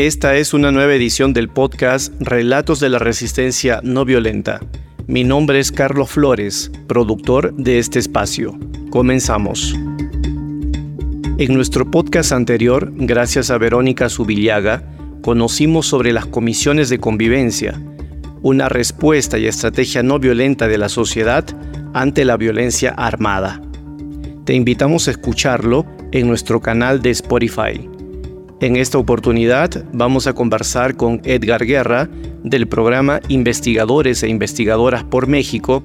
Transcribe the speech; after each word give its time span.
Esta 0.00 0.34
es 0.36 0.54
una 0.54 0.72
nueva 0.72 0.94
edición 0.94 1.34
del 1.34 1.50
podcast 1.50 2.14
Relatos 2.20 2.80
de 2.80 2.88
la 2.88 2.98
Resistencia 2.98 3.80
No 3.82 4.06
Violenta. 4.06 4.58
Mi 5.06 5.24
nombre 5.24 5.60
es 5.60 5.70
Carlos 5.70 6.08
Flores, 6.08 6.72
productor 6.86 7.52
de 7.52 7.78
este 7.78 7.98
espacio. 7.98 8.58
Comenzamos. 8.88 9.74
En 11.36 11.52
nuestro 11.52 11.90
podcast 11.90 12.32
anterior, 12.32 12.90
gracias 12.94 13.50
a 13.50 13.58
Verónica 13.58 14.08
Subillaga, 14.08 14.82
conocimos 15.20 15.84
sobre 15.84 16.14
las 16.14 16.24
comisiones 16.24 16.88
de 16.88 16.98
convivencia, 16.98 17.78
una 18.40 18.70
respuesta 18.70 19.36
y 19.36 19.46
estrategia 19.46 20.02
no 20.02 20.18
violenta 20.18 20.66
de 20.66 20.78
la 20.78 20.88
sociedad 20.88 21.44
ante 21.92 22.24
la 22.24 22.38
violencia 22.38 22.94
armada. 22.96 23.60
Te 24.46 24.54
invitamos 24.54 25.08
a 25.08 25.10
escucharlo 25.10 25.84
en 26.10 26.26
nuestro 26.26 26.62
canal 26.62 27.02
de 27.02 27.10
Spotify. 27.10 27.99
En 28.60 28.76
esta 28.76 28.98
oportunidad 28.98 29.86
vamos 29.90 30.26
a 30.26 30.34
conversar 30.34 30.94
con 30.94 31.22
Edgar 31.24 31.64
Guerra 31.64 32.10
del 32.44 32.68
programa 32.68 33.20
Investigadores 33.28 34.22
e 34.22 34.28
Investigadoras 34.28 35.02
por 35.02 35.26
México 35.26 35.82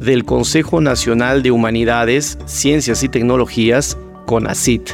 del 0.00 0.24
Consejo 0.24 0.80
Nacional 0.80 1.44
de 1.44 1.52
Humanidades, 1.52 2.36
Ciencias 2.46 3.04
y 3.04 3.08
Tecnologías, 3.08 3.96
CONACIT. 4.26 4.90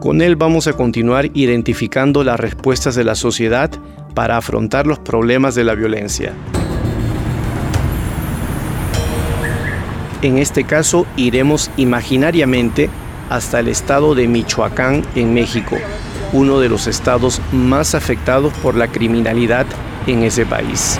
Con 0.00 0.22
él 0.22 0.36
vamos 0.36 0.66
a 0.66 0.72
continuar 0.72 1.28
identificando 1.34 2.24
las 2.24 2.40
respuestas 2.40 2.94
de 2.94 3.04
la 3.04 3.14
sociedad 3.14 3.70
para 4.14 4.38
afrontar 4.38 4.86
los 4.86 4.98
problemas 4.98 5.54
de 5.54 5.64
la 5.64 5.74
violencia. 5.74 6.32
En 10.22 10.38
este 10.38 10.64
caso 10.64 11.06
iremos 11.18 11.70
imaginariamente 11.76 12.88
hasta 13.28 13.60
el 13.60 13.68
estado 13.68 14.14
de 14.14 14.28
Michoacán 14.28 15.04
en 15.14 15.34
México, 15.34 15.76
uno 16.32 16.60
de 16.60 16.68
los 16.68 16.86
estados 16.86 17.40
más 17.52 17.94
afectados 17.94 18.52
por 18.54 18.74
la 18.74 18.88
criminalidad 18.88 19.66
en 20.06 20.22
ese 20.22 20.46
país. 20.46 20.98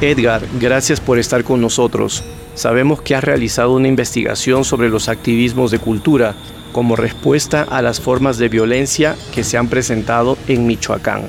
Edgar, 0.00 0.42
gracias 0.58 0.98
por 0.98 1.18
estar 1.18 1.44
con 1.44 1.60
nosotros. 1.60 2.24
Sabemos 2.54 3.02
que 3.02 3.14
has 3.14 3.22
realizado 3.22 3.72
una 3.72 3.88
investigación 3.88 4.64
sobre 4.64 4.88
los 4.88 5.08
activismos 5.08 5.70
de 5.70 5.78
cultura 5.78 6.34
como 6.72 6.96
respuesta 6.96 7.66
a 7.68 7.82
las 7.82 8.00
formas 8.00 8.38
de 8.38 8.48
violencia 8.48 9.16
que 9.34 9.44
se 9.44 9.58
han 9.58 9.68
presentado 9.68 10.38
en 10.48 10.66
Michoacán. 10.66 11.28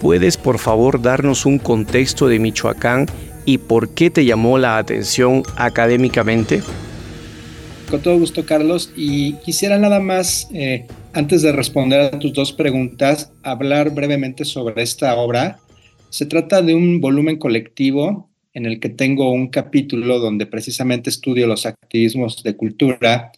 ¿Puedes 0.00 0.36
por 0.36 0.58
favor 0.58 1.00
darnos 1.00 1.46
un 1.46 1.58
contexto 1.58 2.28
de 2.28 2.38
Michoacán 2.38 3.06
y 3.44 3.58
por 3.58 3.90
qué 3.90 4.10
te 4.10 4.24
llamó 4.24 4.58
la 4.58 4.78
atención 4.78 5.42
académicamente? 5.56 6.62
Con 7.90 8.00
todo 8.00 8.18
gusto, 8.18 8.46
Carlos. 8.46 8.90
Y 8.96 9.34
quisiera 9.44 9.78
nada 9.78 10.00
más, 10.00 10.48
eh, 10.52 10.86
antes 11.12 11.42
de 11.42 11.52
responder 11.52 12.00
a 12.00 12.18
tus 12.18 12.32
dos 12.32 12.52
preguntas, 12.52 13.32
hablar 13.42 13.90
brevemente 13.90 14.44
sobre 14.44 14.82
esta 14.82 15.14
obra. 15.16 15.58
Se 16.08 16.26
trata 16.26 16.62
de 16.62 16.74
un 16.74 17.00
volumen 17.00 17.38
colectivo 17.38 18.30
en 18.54 18.66
el 18.66 18.80
que 18.80 18.88
tengo 18.88 19.30
un 19.30 19.48
capítulo 19.48 20.18
donde 20.18 20.46
precisamente 20.46 21.10
estudio 21.10 21.46
los 21.46 21.66
activismos 21.66 22.42
de 22.42 22.56
cultura, 22.56 23.32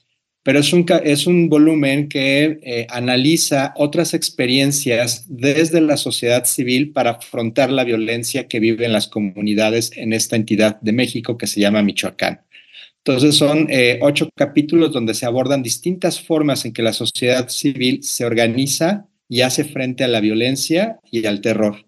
pero 0.44 0.59
es 0.59 0.72
un, 0.75 0.84
es 1.03 1.27
un 1.27 1.49
volumen 1.49 2.09
que 2.09 2.60
eh, 2.62 2.87
analiza 2.91 3.72
otras 3.77 4.12
experiencias 4.12 5.25
desde 5.27 5.81
la 5.81 5.97
sociedad 5.97 6.44
civil 6.44 6.93
para 6.93 7.12
afrontar 7.12 7.72
la 7.72 7.82
violencia 7.82 8.47
que 8.47 8.60
viven 8.60 8.93
las 8.93 9.09
comunidades 9.09 9.91
en 9.97 10.12
esta 10.12 10.37
entidad 10.37 10.78
de 10.82 10.93
México 10.93 11.38
que 11.38 11.47
se 11.47 11.60
llama 11.60 11.82
Michoacán. 11.82 12.43
Entonces 12.99 13.37
son 13.37 13.69
eh, 13.71 13.99
ocho 14.03 14.28
capítulos 14.37 14.93
donde 14.93 15.15
se 15.15 15.25
abordan 15.27 15.62
distintas 15.62 16.21
formas 16.21 16.65
en 16.66 16.75
que 16.75 16.82
la 16.82 16.93
sociedad 16.93 17.49
civil 17.49 18.03
se 18.03 18.26
organiza 18.26 19.09
y 19.28 19.41
hace 19.41 19.65
frente 19.65 20.05
a 20.05 20.09
la 20.09 20.21
violencia 20.21 21.00
y 21.11 21.25
al 21.25 21.41
terror. 21.41 21.84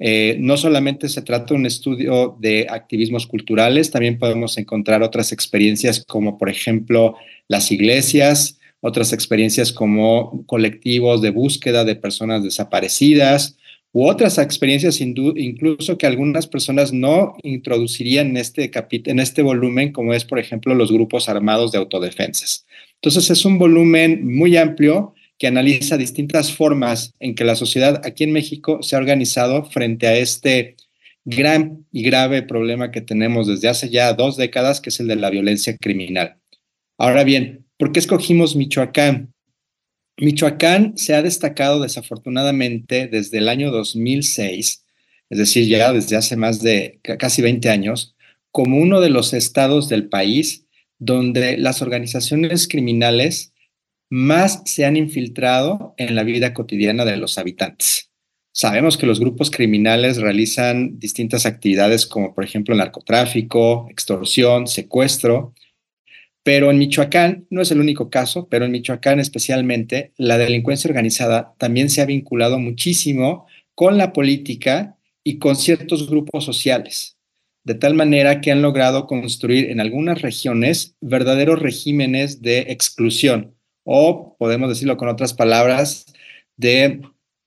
Eh, 0.00 0.36
no 0.38 0.56
solamente 0.56 1.08
se 1.08 1.22
trata 1.22 1.54
de 1.54 1.60
un 1.60 1.66
estudio 1.66 2.36
de 2.38 2.66
activismos 2.70 3.26
culturales, 3.26 3.90
también 3.90 4.18
podemos 4.18 4.56
encontrar 4.56 5.02
otras 5.02 5.32
experiencias 5.32 6.04
como 6.06 6.38
por 6.38 6.48
ejemplo 6.48 7.16
las 7.48 7.72
iglesias, 7.72 8.58
otras 8.80 9.12
experiencias 9.12 9.72
como 9.72 10.44
colectivos 10.46 11.20
de 11.20 11.30
búsqueda 11.30 11.84
de 11.84 11.96
personas 11.96 12.44
desaparecidas 12.44 13.56
u 13.92 14.06
otras 14.06 14.38
experiencias 14.38 15.00
incluso 15.00 15.98
que 15.98 16.06
algunas 16.06 16.46
personas 16.46 16.92
no 16.92 17.34
introducirían 17.42 18.28
en 18.28 18.36
este, 18.36 18.70
en 18.90 19.18
este 19.18 19.42
volumen, 19.42 19.92
como 19.92 20.14
es 20.14 20.24
por 20.24 20.38
ejemplo 20.38 20.74
los 20.74 20.92
grupos 20.92 21.28
armados 21.28 21.72
de 21.72 21.78
autodefensas. 21.78 22.66
Entonces 22.96 23.30
es 23.30 23.44
un 23.44 23.58
volumen 23.58 24.32
muy 24.32 24.56
amplio 24.56 25.14
que 25.38 25.46
analiza 25.46 25.96
distintas 25.96 26.52
formas 26.52 27.14
en 27.20 27.34
que 27.34 27.44
la 27.44 27.54
sociedad 27.54 28.02
aquí 28.04 28.24
en 28.24 28.32
México 28.32 28.82
se 28.82 28.96
ha 28.96 28.98
organizado 28.98 29.64
frente 29.64 30.06
a 30.08 30.16
este 30.16 30.76
gran 31.24 31.86
y 31.92 32.02
grave 32.02 32.42
problema 32.42 32.90
que 32.90 33.00
tenemos 33.00 33.46
desde 33.46 33.68
hace 33.68 33.88
ya 33.88 34.12
dos 34.14 34.36
décadas, 34.36 34.80
que 34.80 34.90
es 34.90 34.98
el 34.98 35.06
de 35.06 35.16
la 35.16 35.30
violencia 35.30 35.76
criminal. 35.76 36.36
Ahora 36.96 37.22
bien, 37.22 37.66
¿por 37.76 37.92
qué 37.92 38.00
escogimos 38.00 38.56
Michoacán? 38.56 39.32
Michoacán 40.16 40.98
se 40.98 41.14
ha 41.14 41.22
destacado 41.22 41.80
desafortunadamente 41.80 43.06
desde 43.06 43.38
el 43.38 43.48
año 43.48 43.70
2006, 43.70 44.84
es 45.30 45.38
decir, 45.38 45.68
ya 45.68 45.92
desde 45.92 46.16
hace 46.16 46.36
más 46.36 46.60
de 46.60 46.98
casi 47.18 47.42
20 47.42 47.68
años, 47.70 48.16
como 48.50 48.78
uno 48.78 49.00
de 49.00 49.10
los 49.10 49.34
estados 49.34 49.88
del 49.88 50.08
país 50.08 50.66
donde 50.98 51.56
las 51.58 51.82
organizaciones 51.82 52.66
criminales 52.66 53.52
más 54.10 54.62
se 54.64 54.84
han 54.84 54.96
infiltrado 54.96 55.94
en 55.96 56.14
la 56.14 56.22
vida 56.22 56.54
cotidiana 56.54 57.04
de 57.04 57.16
los 57.16 57.38
habitantes. 57.38 58.10
Sabemos 58.52 58.96
que 58.96 59.06
los 59.06 59.20
grupos 59.20 59.50
criminales 59.50 60.16
realizan 60.16 60.98
distintas 60.98 61.46
actividades 61.46 62.06
como 62.06 62.34
por 62.34 62.44
ejemplo 62.44 62.74
narcotráfico, 62.74 63.86
extorsión, 63.90 64.66
secuestro, 64.66 65.54
pero 66.42 66.70
en 66.70 66.78
Michoacán, 66.78 67.46
no 67.50 67.60
es 67.60 67.70
el 67.70 67.80
único 67.80 68.08
caso, 68.08 68.48
pero 68.48 68.64
en 68.64 68.72
Michoacán 68.72 69.20
especialmente, 69.20 70.12
la 70.16 70.38
delincuencia 70.38 70.88
organizada 70.88 71.54
también 71.58 71.90
se 71.90 72.00
ha 72.00 72.06
vinculado 72.06 72.58
muchísimo 72.58 73.46
con 73.74 73.98
la 73.98 74.12
política 74.12 74.96
y 75.22 75.38
con 75.38 75.56
ciertos 75.56 76.08
grupos 76.08 76.46
sociales, 76.46 77.18
de 77.64 77.74
tal 77.74 77.94
manera 77.94 78.40
que 78.40 78.50
han 78.50 78.62
logrado 78.62 79.06
construir 79.06 79.70
en 79.70 79.78
algunas 79.78 80.22
regiones 80.22 80.96
verdaderos 81.02 81.60
regímenes 81.60 82.40
de 82.40 82.60
exclusión, 82.72 83.57
o 83.90 84.36
podemos 84.38 84.68
decirlo 84.68 84.98
con 84.98 85.08
otras 85.08 85.32
palabras, 85.32 86.04
de 86.58 87.00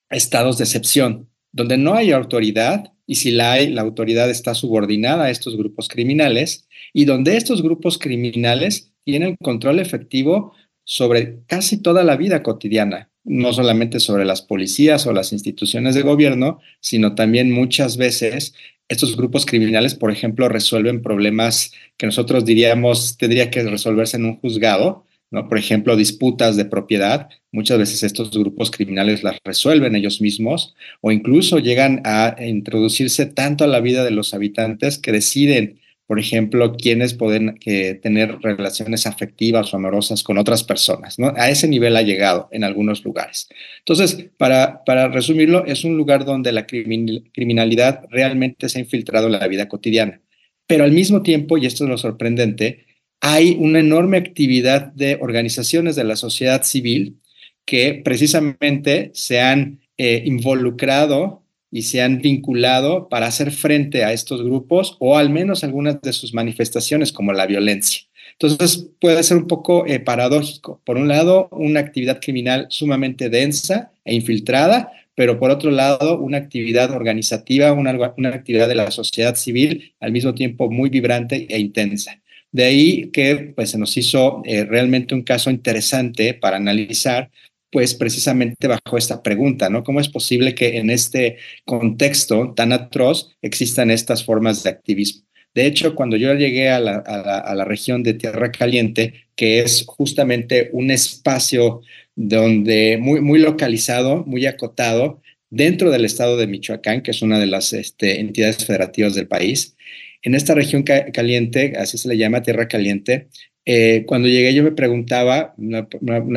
estados 0.10 0.58
de 0.58 0.64
excepción, 0.64 1.30
donde 1.52 1.78
no 1.78 1.94
hay 1.94 2.12
autoridad 2.12 2.94
y 3.06 3.16
si 3.16 3.30
la 3.30 3.52
hay, 3.52 3.70
la 3.70 3.82
autoridad 3.82 4.28
está 4.28 4.56
subordinada 4.56 5.26
a 5.26 5.30
estos 5.30 5.56
grupos 5.56 5.88
criminales 5.88 6.68
y 6.94 7.06
donde 7.06 7.38
estos 7.38 7.62
grupos 7.62 8.00
criminales 8.00 8.92
tienen 9.04 9.36
control 9.36 9.80
efectivo 9.80 10.54
sobre 10.84 11.44
casi 11.46 11.80
toda 11.80 12.04
la 12.04 12.18
vida 12.18 12.42
cotidiana, 12.42 13.12
no 13.24 13.54
solamente 13.54 14.00
sobre 14.00 14.26
las 14.26 14.42
policías 14.42 15.06
o 15.06 15.14
las 15.14 15.34
instituciones 15.34 15.94
de 15.94 16.02
gobierno, 16.02 16.60
sino 16.80 17.14
también 17.14 17.52
muchas 17.52 17.98
veces 17.98 18.56
estos 18.90 19.16
grupos 19.16 19.46
criminales, 19.46 19.94
por 19.94 20.12
ejemplo, 20.12 20.50
resuelven 20.50 21.04
problemas 21.04 21.72
que 21.98 22.08
nosotros 22.08 22.46
diríamos 22.46 23.18
tendría 23.18 23.52
que 23.52 23.62
resolverse 23.62 24.18
en 24.18 24.26
un 24.26 24.38
juzgado, 24.38 25.06
¿no? 25.32 25.48
Por 25.48 25.58
ejemplo, 25.58 25.96
disputas 25.96 26.58
de 26.58 26.66
propiedad, 26.66 27.30
muchas 27.52 27.80
veces 27.80 28.04
estos 28.04 28.32
grupos 28.32 28.70
criminales 28.70 29.24
las 29.24 29.38
resuelven 29.44 29.96
ellos 29.96 30.22
mismos 30.22 30.76
o 31.00 31.12
incluso 31.12 31.58
llegan 31.60 32.02
a 32.04 32.36
introducirse 32.40 33.26
tanto 33.26 33.64
a 33.64 33.68
la 33.68 33.80
vida 33.80 34.04
de 34.04 34.12
los 34.12 34.34
habitantes 34.34 34.98
que 34.98 35.14
deciden, 35.14 35.80
por 36.06 36.20
ejemplo, 36.20 36.76
quiénes 36.76 37.14
pueden 37.14 37.58
eh, 37.66 37.94
tener 37.96 38.40
relaciones 38.42 39.08
afectivas 39.08 39.74
o 39.74 39.78
amorosas 39.78 40.24
con 40.24 40.38
otras 40.38 40.66
personas. 40.66 41.18
¿no? 41.18 41.34
A 41.38 41.50
ese 41.50 41.70
nivel 41.70 41.96
ha 41.96 42.02
llegado 42.02 42.50
en 42.52 42.66
algunos 42.66 43.06
lugares. 43.06 43.48
Entonces, 43.80 44.28
para, 44.38 44.84
para 44.84 45.08
resumirlo, 45.08 45.66
es 45.66 45.86
un 45.86 45.96
lugar 45.96 46.26
donde 46.26 46.52
la 46.52 46.66
criminalidad 46.68 48.04
realmente 48.10 48.68
se 48.68 48.80
ha 48.80 48.82
infiltrado 48.82 49.28
en 49.28 49.34
la 49.34 49.48
vida 49.48 49.70
cotidiana. 49.70 50.20
Pero 50.68 50.84
al 50.84 50.92
mismo 50.92 51.22
tiempo, 51.22 51.58
y 51.58 51.66
esto 51.66 51.86
es 51.86 51.90
lo 51.90 51.98
sorprendente, 51.98 52.86
hay 53.22 53.56
una 53.60 53.80
enorme 53.80 54.18
actividad 54.18 54.88
de 54.94 55.18
organizaciones 55.22 55.96
de 55.96 56.04
la 56.04 56.16
sociedad 56.16 56.64
civil 56.64 57.20
que 57.66 58.02
precisamente 58.04 59.12
se 59.14 59.40
han 59.40 59.80
eh, 59.98 60.24
involucrado 60.26 61.44
y 61.70 61.84
se 61.84 62.02
han 62.02 62.20
vinculado 62.20 63.08
para 63.08 63.28
hacer 63.28 63.52
frente 63.52 64.04
a 64.04 64.12
estos 64.12 64.44
grupos 64.44 64.98
o 65.00 65.18
al 65.18 65.30
menos 65.30 65.64
algunas 65.64 66.02
de 66.02 66.12
sus 66.12 66.34
manifestaciones 66.34 67.12
como 67.14 67.32
la 67.32 67.46
violencia. 67.46 68.02
Entonces 68.34 68.90
puede 69.00 69.22
ser 69.24 69.38
un 69.38 69.48
poco 69.48 69.86
eh, 69.86 70.00
paradójico. 70.00 70.82
Por 70.84 70.98
un 70.98 71.08
lado, 71.08 71.48
una 71.52 71.80
actividad 71.80 72.20
criminal 72.20 72.66
sumamente 72.70 73.30
densa 73.30 73.92
e 74.04 74.16
infiltrada, 74.16 74.92
pero 75.14 75.40
por 75.40 75.52
otro 75.52 75.70
lado, 75.70 76.20
una 76.20 76.38
actividad 76.38 76.92
organizativa, 76.92 77.72
una, 77.72 78.14
una 78.18 78.30
actividad 78.30 78.68
de 78.68 78.76
la 78.76 78.90
sociedad 78.90 79.36
civil 79.36 79.94
al 80.00 80.12
mismo 80.12 80.34
tiempo 80.34 80.72
muy 80.72 80.90
vibrante 80.90 81.46
e 81.50 81.60
intensa. 81.60 82.21
De 82.52 82.66
ahí 82.66 83.10
que 83.12 83.54
pues, 83.56 83.72
se 83.72 83.78
nos 83.78 83.96
hizo 83.98 84.42
eh, 84.46 84.66
realmente 84.66 85.16
un 85.16 85.24
caso 85.24 85.50
interesante 85.50 86.34
para 86.34 86.58
analizar 86.58 87.32
pues 87.72 87.94
precisamente 87.94 88.68
bajo 88.68 88.98
esta 88.98 89.24
pregunta, 89.24 89.70
¿no? 89.70 89.84
¿Cómo 89.84 90.02
es 90.02 90.10
posible 90.10 90.54
que 90.54 90.78
en 90.78 90.90
este 90.90 91.38
contexto 91.66 92.54
tan 92.54 92.74
atroz 92.74 93.38
existan 93.42 93.90
estas 93.92 94.26
formas 94.26 94.62
de 94.64 94.72
activismo? 94.72 95.24
De 95.54 95.66
hecho, 95.66 95.96
cuando 95.96 96.18
yo 96.18 96.34
llegué 96.34 96.70
a 96.70 96.80
la, 96.80 96.98
a 96.98 97.56
la, 97.56 97.66
región 97.66 98.04
de 98.04 98.14
Tierra 98.14 98.52
Caliente, 98.52 99.26
que 99.36 99.60
es 99.60 99.86
justamente 99.86 100.70
un 100.74 100.92
espacio 100.92 101.82
donde 102.16 102.98
muy, 103.00 103.22
muy 103.22 103.40
localizado, 103.40 104.24
muy 104.26 104.46
acotado, 104.46 105.22
dentro 105.50 105.92
del 105.92 106.06
estado 106.06 106.38
de 106.38 106.48
Michoacán, 106.48 107.02
que 107.02 107.12
es 107.12 107.22
una 107.22 107.38
de 107.40 107.48
las 107.48 107.74
este, 107.74 108.22
entidades 108.22 108.66
federativas 108.66 109.14
del 109.14 109.28
país, 109.28 109.76
en 110.24 110.36
esta 110.36 110.54
región 110.54 110.84
caliente, 110.84 111.74
así 111.78 111.98
se 111.98 112.08
le 112.08 112.18
llama 112.18 112.44
Tierra 112.44 112.68
Caliente, 112.68 113.28
eh, 113.66 114.06
cuando 114.08 114.28
llegué 114.28 114.54
yo 114.54 114.64
me 114.64 114.72
preguntaba, 114.72 115.54
una, 115.58 115.88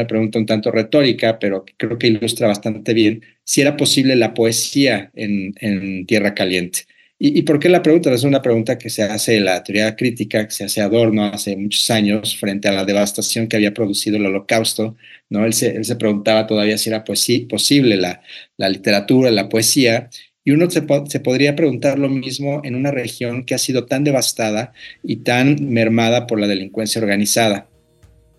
pregunta 0.06 0.38
un 0.38 0.46
tanto 0.46 0.70
retórica, 0.70 1.38
pero 1.38 1.64
creo 1.76 1.98
que 1.98 2.08
ilustra 2.08 2.48
bastante 2.48 2.92
bien, 2.92 3.22
si 3.44 3.62
era 3.62 3.76
posible 3.76 4.14
la 4.16 4.34
poesía 4.34 5.10
en, 5.14 6.06
Tierra 6.06 6.34
Caliente. 6.34 6.80
¿Y, 7.18 7.42
por 7.42 7.58
qué 7.58 7.68
la 7.70 7.80
pregunta? 7.82 8.12
Es 8.12 8.24
una 8.24 8.42
pregunta 8.42 8.76
que 8.76 8.90
se 8.90 9.02
hace 9.02 9.40
la 9.40 9.62
teoría 9.62 9.96
crítica, 9.96 10.46
que 10.46 10.50
se 10.50 10.64
hace 10.64 10.82
Adorno 10.82 11.24
hace 11.26 11.56
muchos 11.56 11.88
años 11.90 12.36
frente 12.36 12.68
a 12.68 12.72
la 12.72 12.84
devastación 12.84 13.48
que 13.48 13.56
había 13.56 13.72
producido 13.72 14.16
el 14.16 14.26
holocausto. 14.26 14.96
¿no? 15.30 15.46
Él, 15.46 15.54
se, 15.54 15.96
preguntaba 15.96 16.46
todavía 16.46 16.76
si 16.76 16.90
era 16.90 17.04
posible 17.04 17.96
la 17.96 18.68
literatura, 18.68 19.30
la 19.30 19.48
poesía, 19.48 20.10
y 20.44 20.50
uno 20.50 20.70
se, 20.70 20.82
podría 20.82 21.56
preguntar 21.56 21.98
lo 21.98 22.10
mismo 22.10 22.60
en 22.64 22.74
una 22.74 22.90
región 22.90 23.44
que 23.44 23.54
ha 23.54 23.58
sido 23.58 23.86
tan 23.86 24.04
devastada 24.04 24.72
y 25.02 25.16
tan 25.16 25.70
mermada 25.70 26.26
por 26.26 26.38
la 26.38 26.46
delincuencia 26.46 27.00
organizada. 27.00 27.66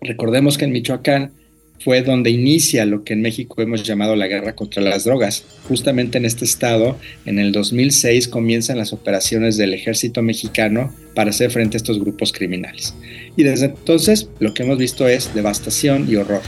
Recordemos 0.00 0.56
que 0.56 0.66
en 0.66 0.72
Michoacán 0.72 1.32
fue 1.80 2.02
donde 2.02 2.30
inicia 2.30 2.86
lo 2.86 3.02
que 3.02 3.12
en 3.12 3.22
México 3.22 3.60
hemos 3.60 3.82
llamado 3.82 4.14
la 4.14 4.28
guerra 4.28 4.54
contra 4.54 4.82
las 4.82 5.04
drogas. 5.04 5.44
Justamente 5.68 6.16
en 6.16 6.24
este 6.24 6.44
estado, 6.44 6.96
en 7.26 7.38
el 7.38 7.52
2006 7.52 8.28
comienzan 8.28 8.78
las 8.78 8.92
operaciones 8.92 9.56
del 9.56 9.74
ejército 9.74 10.22
mexicano 10.22 10.94
para 11.14 11.30
hacer 11.30 11.50
frente 11.50 11.76
a 11.76 11.78
estos 11.78 11.98
grupos 11.98 12.32
criminales. 12.32 12.94
Y 13.36 13.42
desde 13.42 13.66
entonces 13.66 14.30
lo 14.38 14.54
que 14.54 14.62
hemos 14.62 14.78
visto 14.78 15.08
es 15.08 15.34
devastación 15.34 16.06
y 16.08 16.16
horror. 16.16 16.42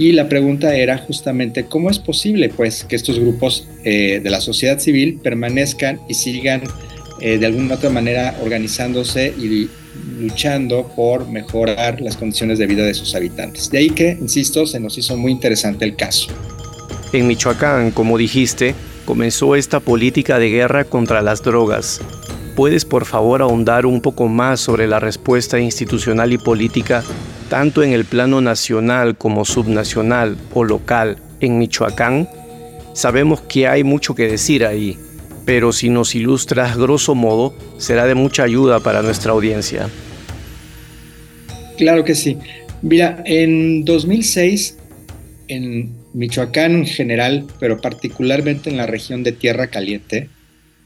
Y 0.00 0.12
la 0.12 0.30
pregunta 0.30 0.74
era 0.74 0.96
justamente 0.96 1.66
cómo 1.66 1.90
es 1.90 1.98
posible 1.98 2.48
pues 2.48 2.84
que 2.84 2.96
estos 2.96 3.18
grupos 3.18 3.68
eh, 3.84 4.20
de 4.24 4.30
la 4.30 4.40
sociedad 4.40 4.78
civil 4.78 5.20
permanezcan 5.22 6.00
y 6.08 6.14
sigan 6.14 6.62
eh, 7.20 7.36
de 7.36 7.44
alguna 7.44 7.74
otra 7.74 7.90
manera 7.90 8.34
organizándose 8.42 9.34
y 9.38 9.68
luchando 10.18 10.90
por 10.96 11.28
mejorar 11.28 12.00
las 12.00 12.16
condiciones 12.16 12.58
de 12.58 12.66
vida 12.66 12.82
de 12.82 12.94
sus 12.94 13.14
habitantes. 13.14 13.70
De 13.70 13.76
ahí 13.76 13.90
que, 13.90 14.16
insisto, 14.18 14.64
se 14.64 14.80
nos 14.80 14.96
hizo 14.96 15.18
muy 15.18 15.32
interesante 15.32 15.84
el 15.84 15.94
caso. 15.96 16.30
En 17.12 17.26
Michoacán, 17.26 17.90
como 17.90 18.16
dijiste, 18.16 18.74
comenzó 19.04 19.54
esta 19.54 19.80
política 19.80 20.38
de 20.38 20.48
guerra 20.48 20.84
contra 20.84 21.20
las 21.20 21.42
drogas. 21.42 22.00
¿Puedes 22.56 22.86
por 22.86 23.04
favor 23.04 23.42
ahondar 23.42 23.84
un 23.84 24.00
poco 24.00 24.28
más 24.28 24.60
sobre 24.60 24.86
la 24.86 24.98
respuesta 24.98 25.60
institucional 25.60 26.32
y 26.32 26.38
política 26.38 27.04
tanto 27.50 27.82
en 27.82 27.92
el 27.92 28.04
plano 28.04 28.40
nacional 28.40 29.18
como 29.18 29.44
subnacional 29.44 30.38
o 30.54 30.64
local 30.64 31.18
en 31.40 31.58
Michoacán, 31.58 32.28
sabemos 32.94 33.40
que 33.42 33.66
hay 33.66 33.82
mucho 33.82 34.14
que 34.14 34.28
decir 34.28 34.64
ahí, 34.64 34.96
pero 35.44 35.72
si 35.72 35.90
nos 35.90 36.14
ilustras 36.14 36.78
grosso 36.78 37.16
modo, 37.16 37.52
será 37.76 38.06
de 38.06 38.14
mucha 38.14 38.44
ayuda 38.44 38.78
para 38.78 39.02
nuestra 39.02 39.32
audiencia. 39.32 39.88
Claro 41.76 42.04
que 42.04 42.14
sí. 42.14 42.38
Mira, 42.82 43.20
en 43.26 43.84
2006, 43.84 44.78
en 45.48 45.90
Michoacán 46.14 46.76
en 46.76 46.86
general, 46.86 47.46
pero 47.58 47.80
particularmente 47.80 48.70
en 48.70 48.76
la 48.76 48.86
región 48.86 49.24
de 49.24 49.32
Tierra 49.32 49.66
Caliente, 49.66 50.28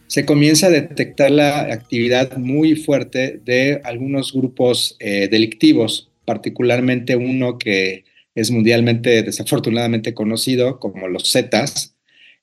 se 0.06 0.24
comienza 0.24 0.68
a 0.68 0.70
detectar 0.70 1.30
la 1.30 1.60
actividad 1.72 2.38
muy 2.38 2.74
fuerte 2.74 3.40
de 3.44 3.82
algunos 3.84 4.32
grupos 4.32 4.96
eh, 4.98 5.28
delictivos 5.30 6.08
particularmente 6.24 7.16
uno 7.16 7.58
que 7.58 8.04
es 8.34 8.50
mundialmente 8.50 9.22
desafortunadamente 9.22 10.14
conocido 10.14 10.80
como 10.80 11.08
los 11.08 11.30
Zetas, 11.30 11.96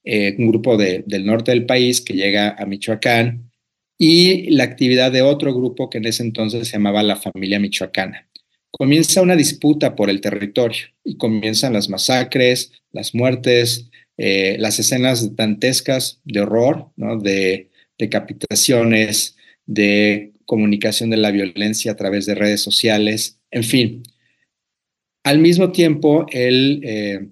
eh, 0.03 0.35
un 0.37 0.47
grupo 0.47 0.77
del 0.77 1.25
norte 1.25 1.51
del 1.51 1.65
país 1.65 2.01
que 2.01 2.13
llega 2.13 2.55
a 2.57 2.65
Michoacán, 2.65 3.51
y 4.03 4.49
la 4.49 4.63
actividad 4.63 5.11
de 5.11 5.21
otro 5.21 5.53
grupo 5.53 5.91
que 5.91 5.99
en 5.99 6.07
ese 6.07 6.23
entonces 6.23 6.67
se 6.67 6.73
llamaba 6.73 7.03
la 7.03 7.17
familia 7.17 7.59
michoacana. 7.59 8.27
Comienza 8.71 9.21
una 9.21 9.35
disputa 9.35 9.95
por 9.95 10.09
el 10.09 10.21
territorio 10.21 10.85
y 11.03 11.17
comienzan 11.17 11.73
las 11.73 11.87
masacres, 11.87 12.71
las 12.91 13.13
muertes, 13.13 13.91
eh, 14.17 14.55
las 14.57 14.79
escenas 14.79 15.35
dantescas 15.35 16.19
de 16.23 16.39
horror, 16.39 16.89
de 16.95 17.69
decapitaciones, 17.99 19.35
de 19.67 20.31
comunicación 20.45 21.11
de 21.11 21.17
la 21.17 21.29
violencia 21.29 21.91
a 21.91 21.95
través 21.95 22.25
de 22.25 22.33
redes 22.33 22.61
sociales, 22.61 23.37
en 23.51 23.63
fin, 23.63 24.03
al 25.23 25.39
mismo 25.39 25.71
tiempo, 25.71 26.25
el 26.31 26.81
eh, 26.83 27.27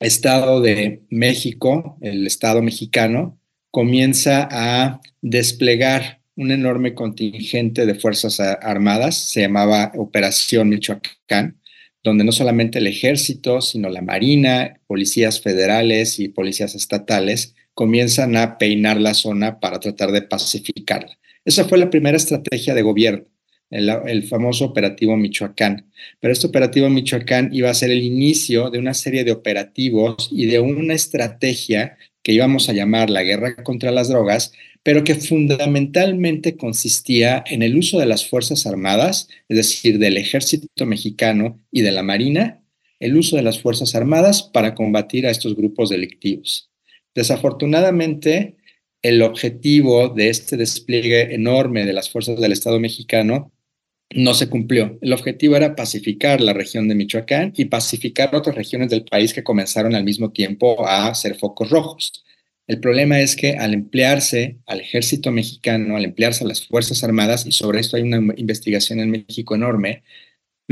Estado 0.00 0.60
de 0.60 1.02
México, 1.08 1.96
el 2.02 2.26
Estado 2.26 2.60
mexicano, 2.60 3.38
comienza 3.70 4.48
a 4.50 5.00
desplegar 5.22 6.20
un 6.36 6.50
enorme 6.50 6.94
contingente 6.94 7.86
de 7.86 7.94
Fuerzas 7.94 8.40
Armadas, 8.40 9.16
se 9.16 9.40
llamaba 9.40 9.92
Operación 9.96 10.68
Michoacán, 10.68 11.58
donde 12.02 12.24
no 12.24 12.32
solamente 12.32 12.78
el 12.78 12.86
ejército, 12.86 13.62
sino 13.62 13.88
la 13.88 14.02
Marina, 14.02 14.78
policías 14.86 15.40
federales 15.40 16.18
y 16.20 16.28
policías 16.28 16.74
estatales 16.74 17.54
comienzan 17.72 18.36
a 18.36 18.58
peinar 18.58 19.00
la 19.00 19.14
zona 19.14 19.58
para 19.60 19.80
tratar 19.80 20.12
de 20.12 20.22
pacificarla. 20.22 21.18
Esa 21.44 21.64
fue 21.64 21.78
la 21.78 21.90
primera 21.90 22.16
estrategia 22.16 22.74
de 22.74 22.82
gobierno 22.82 23.26
el, 23.70 24.22
famoso 24.24 24.64
operativo 24.64 25.16
Michoacán. 25.16 25.90
Pero 26.20 26.32
este 26.32 26.46
operativo 26.46 26.88
Michoacán 26.88 27.50
iba 27.52 27.70
a 27.70 27.74
ser 27.74 27.90
el 27.90 28.02
inicio 28.02 28.70
de 28.70 28.78
una 28.78 28.94
serie 28.94 29.24
de 29.24 29.32
operativos 29.32 30.28
y 30.30 30.46
de 30.46 30.60
una 30.60 30.94
estrategia 30.94 31.96
que 32.22 32.32
íbamos 32.32 32.68
a 32.68 32.72
llamar 32.72 33.10
la 33.10 33.22
guerra 33.22 33.56
contra 33.62 33.90
las 33.90 34.08
drogas, 34.08 34.52
pero 34.82 35.04
que 35.04 35.14
fundamentalmente 35.14 36.56
consistía 36.56 37.42
en 37.46 37.62
el 37.62 37.76
uso 37.76 37.98
de 37.98 38.06
las 38.06 38.28
Fuerzas 38.28 38.66
Armadas, 38.66 39.28
es 39.48 39.56
decir, 39.56 39.98
del 39.98 40.16
ejército 40.16 40.86
mexicano 40.86 41.60
y 41.70 41.82
de 41.82 41.92
la 41.92 42.02
Marina, 42.02 42.62
el 42.98 43.16
uso 43.16 43.36
de 43.36 43.42
las 43.42 43.60
Fuerzas 43.60 43.94
Armadas 43.94 44.42
para 44.42 44.74
combatir 44.74 45.26
a 45.26 45.30
estos 45.30 45.54
grupos 45.54 45.90
delictivos. 45.90 46.70
Desafortunadamente, 47.14 48.56
el 49.02 49.22
objetivo 49.22 50.08
de 50.08 50.28
este 50.30 50.56
despliegue 50.56 51.34
enorme 51.34 51.84
de 51.84 51.92
las 51.92 52.10
fuerzas 52.10 52.40
del 52.40 52.52
Estado 52.52 52.80
mexicano 52.80 53.52
no 54.14 54.34
se 54.34 54.48
cumplió. 54.48 54.98
El 55.00 55.12
objetivo 55.12 55.56
era 55.56 55.74
pacificar 55.74 56.40
la 56.40 56.52
región 56.52 56.88
de 56.88 56.94
Michoacán 56.94 57.52
y 57.56 57.66
pacificar 57.66 58.34
otras 58.34 58.56
regiones 58.56 58.90
del 58.90 59.04
país 59.04 59.34
que 59.34 59.42
comenzaron 59.44 59.94
al 59.94 60.04
mismo 60.04 60.30
tiempo 60.30 60.86
a 60.86 61.14
ser 61.14 61.36
focos 61.36 61.70
rojos. 61.70 62.24
El 62.66 62.80
problema 62.80 63.20
es 63.20 63.36
que 63.36 63.52
al 63.56 63.74
emplearse 63.74 64.58
al 64.66 64.80
ejército 64.80 65.30
mexicano, 65.30 65.96
al 65.96 66.04
emplearse 66.04 66.44
a 66.44 66.48
las 66.48 66.66
Fuerzas 66.66 67.04
Armadas, 67.04 67.46
y 67.46 67.52
sobre 67.52 67.80
esto 67.80 67.96
hay 67.96 68.02
una 68.02 68.34
investigación 68.36 68.98
en 69.00 69.10
México 69.10 69.54
enorme, 69.54 70.02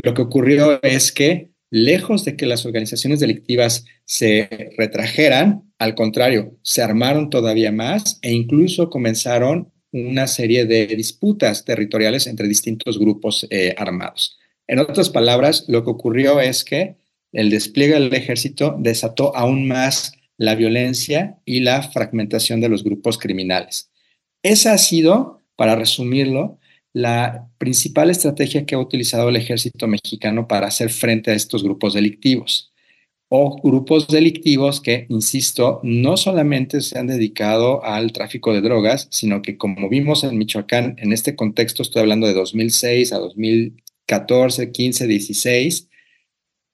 lo 0.02 0.14
que 0.14 0.22
ocurrió 0.22 0.82
es 0.82 1.12
que, 1.12 1.50
lejos 1.70 2.24
de 2.24 2.36
que 2.36 2.46
las 2.46 2.66
organizaciones 2.66 3.20
delictivas 3.20 3.84
se 4.04 4.72
retrajeran, 4.76 5.72
al 5.78 5.94
contrario, 5.94 6.56
se 6.62 6.82
armaron 6.82 7.30
todavía 7.30 7.70
más 7.70 8.18
e 8.22 8.32
incluso 8.32 8.90
comenzaron 8.90 9.72
una 9.94 10.26
serie 10.26 10.66
de 10.66 10.86
disputas 10.88 11.64
territoriales 11.64 12.26
entre 12.26 12.48
distintos 12.48 12.98
grupos 12.98 13.46
eh, 13.50 13.74
armados. 13.78 14.38
En 14.66 14.80
otras 14.80 15.08
palabras, 15.08 15.66
lo 15.68 15.84
que 15.84 15.90
ocurrió 15.90 16.40
es 16.40 16.64
que 16.64 16.96
el 17.32 17.48
despliegue 17.48 17.94
del 17.94 18.12
ejército 18.12 18.76
desató 18.78 19.36
aún 19.36 19.68
más 19.68 20.12
la 20.36 20.56
violencia 20.56 21.38
y 21.44 21.60
la 21.60 21.82
fragmentación 21.82 22.60
de 22.60 22.68
los 22.68 22.82
grupos 22.82 23.18
criminales. 23.18 23.90
Esa 24.42 24.72
ha 24.72 24.78
sido, 24.78 25.42
para 25.54 25.76
resumirlo, 25.76 26.58
la 26.92 27.48
principal 27.58 28.10
estrategia 28.10 28.66
que 28.66 28.74
ha 28.74 28.80
utilizado 28.80 29.28
el 29.28 29.36
ejército 29.36 29.86
mexicano 29.86 30.48
para 30.48 30.66
hacer 30.66 30.90
frente 30.90 31.30
a 31.30 31.34
estos 31.34 31.62
grupos 31.62 31.94
delictivos 31.94 32.73
o 33.36 33.60
grupos 33.60 34.06
delictivos 34.06 34.80
que, 34.80 35.06
insisto, 35.08 35.80
no 35.82 36.16
solamente 36.16 36.80
se 36.80 36.96
han 36.96 37.08
dedicado 37.08 37.84
al 37.84 38.12
tráfico 38.12 38.52
de 38.52 38.60
drogas, 38.60 39.08
sino 39.10 39.42
que 39.42 39.56
como 39.58 39.88
vimos 39.88 40.22
en 40.22 40.38
Michoacán, 40.38 40.94
en 40.98 41.12
este 41.12 41.34
contexto 41.34 41.82
estoy 41.82 42.02
hablando 42.02 42.28
de 42.28 42.34
2006 42.34 43.12
a 43.12 43.18
2014, 43.18 44.70
15, 44.70 45.06
16, 45.08 45.88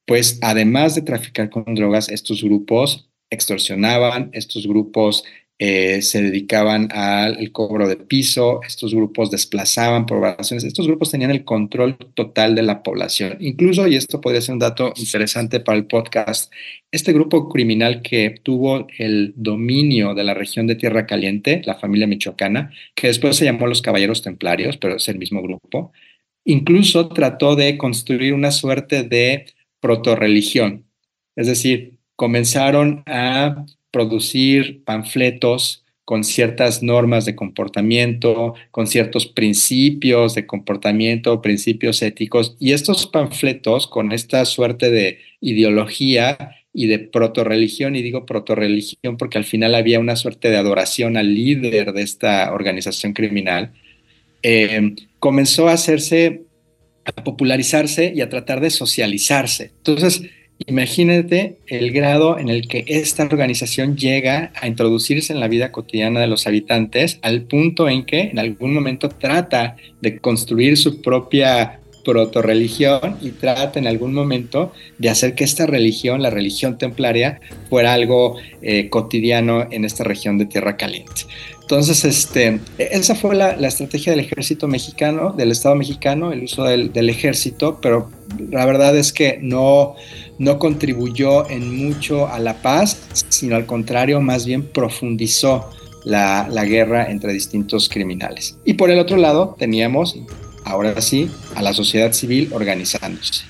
pues 0.06 0.38
además 0.42 0.94
de 0.94 1.00
traficar 1.00 1.48
con 1.48 1.74
drogas, 1.74 2.10
estos 2.10 2.42
grupos 2.44 3.08
extorsionaban, 3.30 4.28
estos 4.34 4.66
grupos 4.66 5.24
eh, 5.62 6.00
se 6.00 6.22
dedicaban 6.22 6.88
al 6.90 7.52
cobro 7.52 7.86
de 7.86 7.96
piso, 7.96 8.62
estos 8.66 8.94
grupos 8.94 9.30
desplazaban 9.30 10.06
poblaciones, 10.06 10.64
estos 10.64 10.86
grupos 10.86 11.10
tenían 11.10 11.30
el 11.30 11.44
control 11.44 11.98
total 12.14 12.54
de 12.54 12.62
la 12.62 12.82
población. 12.82 13.36
Incluso, 13.40 13.86
y 13.86 13.94
esto 13.94 14.22
podría 14.22 14.40
ser 14.40 14.54
un 14.54 14.60
dato 14.60 14.94
interesante 14.96 15.60
para 15.60 15.76
el 15.76 15.84
podcast, 15.84 16.50
este 16.90 17.12
grupo 17.12 17.50
criminal 17.50 18.00
que 18.00 18.40
tuvo 18.42 18.86
el 18.96 19.34
dominio 19.36 20.14
de 20.14 20.24
la 20.24 20.32
región 20.32 20.66
de 20.66 20.76
Tierra 20.76 21.06
Caliente, 21.06 21.60
la 21.66 21.74
familia 21.74 22.06
michoacana, 22.06 22.72
que 22.94 23.08
después 23.08 23.36
se 23.36 23.44
llamó 23.44 23.66
los 23.66 23.82
Caballeros 23.82 24.22
Templarios, 24.22 24.78
pero 24.78 24.96
es 24.96 25.08
el 25.10 25.18
mismo 25.18 25.42
grupo, 25.42 25.92
incluso 26.46 27.10
trató 27.10 27.54
de 27.54 27.76
construir 27.76 28.32
una 28.32 28.50
suerte 28.50 29.02
de 29.02 29.44
protorreligión, 29.78 30.86
es 31.36 31.48
decir, 31.48 31.98
comenzaron 32.16 33.02
a 33.04 33.66
producir 33.90 34.82
panfletos 34.84 35.84
con 36.10 36.24
ciertas 36.24 36.82
normas 36.82 37.24
de 37.24 37.36
comportamiento, 37.36 38.54
con 38.72 38.88
ciertos 38.88 39.26
principios 39.26 40.34
de 40.34 40.44
comportamiento, 40.44 41.40
principios 41.40 42.02
éticos, 42.02 42.56
y 42.58 42.72
estos 42.72 43.06
panfletos 43.06 43.86
con 43.86 44.10
esta 44.10 44.44
suerte 44.44 44.90
de 44.90 45.20
ideología 45.40 46.56
y 46.72 46.88
de 46.88 46.98
protorreligión, 46.98 47.94
y 47.94 48.02
digo 48.02 48.26
protorreligión 48.26 49.16
porque 49.18 49.38
al 49.38 49.44
final 49.44 49.76
había 49.76 50.00
una 50.00 50.16
suerte 50.16 50.50
de 50.50 50.56
adoración 50.56 51.16
al 51.16 51.32
líder 51.32 51.92
de 51.92 52.02
esta 52.02 52.52
organización 52.52 53.12
criminal, 53.12 53.72
eh, 54.42 54.96
comenzó 55.20 55.68
a 55.68 55.74
hacerse, 55.74 56.42
a 57.04 57.22
popularizarse 57.22 58.12
y 58.12 58.20
a 58.20 58.28
tratar 58.28 58.60
de 58.60 58.70
socializarse. 58.70 59.74
Entonces, 59.76 60.22
Imagínate 60.66 61.56
el 61.66 61.90
grado 61.90 62.38
en 62.38 62.48
el 62.48 62.68
que 62.68 62.84
esta 62.86 63.24
organización 63.24 63.96
llega 63.96 64.52
a 64.60 64.66
introducirse 64.66 65.32
en 65.32 65.40
la 65.40 65.48
vida 65.48 65.72
cotidiana 65.72 66.20
de 66.20 66.26
los 66.26 66.46
habitantes 66.46 67.18
al 67.22 67.42
punto 67.42 67.88
en 67.88 68.04
que 68.04 68.20
en 68.22 68.38
algún 68.38 68.74
momento 68.74 69.08
trata 69.08 69.76
de 70.00 70.18
construir 70.18 70.76
su 70.76 71.00
propia 71.00 71.80
proto-religión 72.04 73.18
y 73.20 73.30
trata 73.30 73.78
en 73.78 73.86
algún 73.86 74.14
momento 74.14 74.72
de 74.98 75.10
hacer 75.10 75.34
que 75.34 75.44
esta 75.44 75.66
religión, 75.66 76.22
la 76.22 76.30
religión 76.30 76.78
templaria, 76.78 77.40
fuera 77.68 77.92
algo 77.92 78.36
eh, 78.62 78.88
cotidiano 78.88 79.66
en 79.70 79.84
esta 79.84 80.04
región 80.04 80.38
de 80.38 80.46
Tierra 80.46 80.76
Caliente. 80.76 81.22
Entonces, 81.60 82.04
este, 82.04 82.58
esa 82.78 83.14
fue 83.14 83.36
la, 83.36 83.52
estrategia 83.52 84.10
del 84.10 84.20
ejército 84.20 84.66
mexicano, 84.66 85.32
del 85.32 85.52
Estado 85.52 85.76
mexicano, 85.76 86.32
el 86.32 86.44
uso 86.44 86.64
del 86.64 87.08
ejército, 87.08 87.78
pero 87.80 88.10
la 88.50 88.66
verdad 88.66 88.96
es 88.96 89.12
que 89.12 89.38
no, 89.40 89.94
no 90.40 90.58
contribuyó 90.58 91.48
en 91.50 91.76
mucho 91.76 92.26
a 92.26 92.38
la 92.38 92.62
paz, 92.62 93.02
sino 93.28 93.56
al 93.56 93.66
contrario, 93.66 94.22
más 94.22 94.46
bien 94.46 94.62
profundizó 94.62 95.70
la, 96.02 96.48
guerra 96.64 97.10
entre 97.10 97.34
distintos 97.34 97.90
criminales. 97.90 98.56
Y 98.64 98.72
por 98.74 98.90
el 98.90 98.98
otro 98.98 99.18
lado 99.18 99.54
teníamos, 99.58 100.18
ahora 100.64 100.98
sí, 101.02 101.30
a 101.54 101.60
la 101.60 101.74
sociedad 101.74 102.14
civil 102.14 102.48
organizándose. 102.54 103.44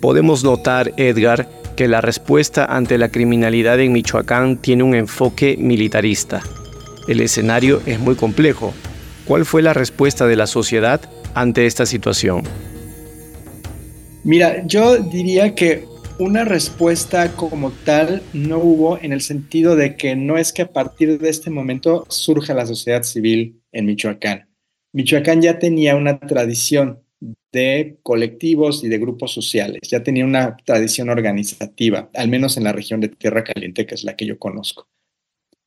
Podemos 0.00 0.44
notar, 0.44 0.92
Edgar, 0.98 1.48
que 1.74 1.88
la 1.88 2.00
respuesta 2.00 2.64
ante 2.64 2.96
la 2.96 3.08
criminalidad 3.08 3.80
en 3.80 3.92
Michoacán 3.92 4.58
tiene 4.58 4.84
un 4.84 4.94
enfoque 4.94 5.56
militarista. 5.58 6.42
El 7.08 7.20
escenario 7.20 7.82
es 7.86 7.98
muy 7.98 8.14
complejo. 8.14 8.72
¿Cuál 9.24 9.46
fue 9.46 9.62
la 9.62 9.74
respuesta 9.74 10.28
de 10.28 10.36
la 10.36 10.46
sociedad 10.46 11.00
ante 11.34 11.66
esta 11.66 11.86
situación? 11.86 12.44
Mira, 14.24 14.66
yo 14.66 14.96
diría 14.96 15.54
que 15.54 15.84
una 16.18 16.46
respuesta 16.46 17.36
como 17.36 17.72
tal 17.84 18.22
no 18.32 18.58
hubo 18.58 18.98
en 18.98 19.12
el 19.12 19.20
sentido 19.20 19.76
de 19.76 19.96
que 19.96 20.16
no 20.16 20.38
es 20.38 20.50
que 20.54 20.62
a 20.62 20.72
partir 20.72 21.18
de 21.18 21.28
este 21.28 21.50
momento 21.50 22.06
surja 22.08 22.54
la 22.54 22.64
sociedad 22.64 23.02
civil 23.02 23.60
en 23.70 23.84
Michoacán. 23.84 24.48
Michoacán 24.94 25.42
ya 25.42 25.58
tenía 25.58 25.94
una 25.94 26.18
tradición 26.18 27.02
de 27.52 27.98
colectivos 28.02 28.82
y 28.82 28.88
de 28.88 28.98
grupos 28.98 29.34
sociales, 29.34 29.80
ya 29.90 30.02
tenía 30.02 30.24
una 30.24 30.56
tradición 30.56 31.10
organizativa, 31.10 32.08
al 32.14 32.28
menos 32.30 32.56
en 32.56 32.64
la 32.64 32.72
región 32.72 33.02
de 33.02 33.08
Tierra 33.08 33.44
Caliente, 33.44 33.84
que 33.84 33.94
es 33.94 34.04
la 34.04 34.16
que 34.16 34.24
yo 34.24 34.38
conozco. 34.38 34.88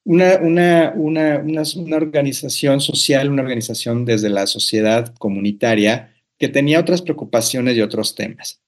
Una, 0.03 0.37
una, 0.37 0.93
una, 0.95 1.43
una 1.43 1.95
organización 1.95 2.81
social, 2.81 3.29
una 3.29 3.43
organización 3.43 4.03
desde 4.03 4.29
la 4.29 4.47
sociedad 4.47 5.13
comunitaria, 5.19 6.16
que 6.38 6.50
tenía 6.50 6.79
otras 6.79 7.01
preocupaciones 7.01 7.75
y 7.75 7.82
otros 7.82 8.15
temas. 8.15 8.62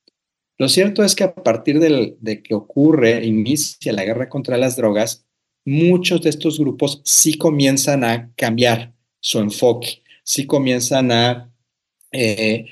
Lo 0.57 0.67
cierto 0.67 1.03
es 1.03 1.15
que 1.15 1.23
a 1.23 1.33
partir 1.33 1.79
de 1.79 2.43
que 2.43 2.53
ocurre, 2.53 3.25
inicia 3.25 3.93
la 3.93 4.03
guerra 4.03 4.27
contra 4.27 4.57
las 4.57 4.75
drogas, 4.75 5.25
muchos 5.65 6.21
de 6.21 6.29
estos 6.29 6.59
grupos 6.59 7.01
sí 7.05 7.37
comienzan 7.37 8.03
a 8.03 8.31
cambiar 8.35 8.93
su 9.21 9.39
enfoque, 9.39 10.01
sí 10.23 10.45
comienzan 10.45 11.11
a 11.11 11.53
eh, 12.11 12.65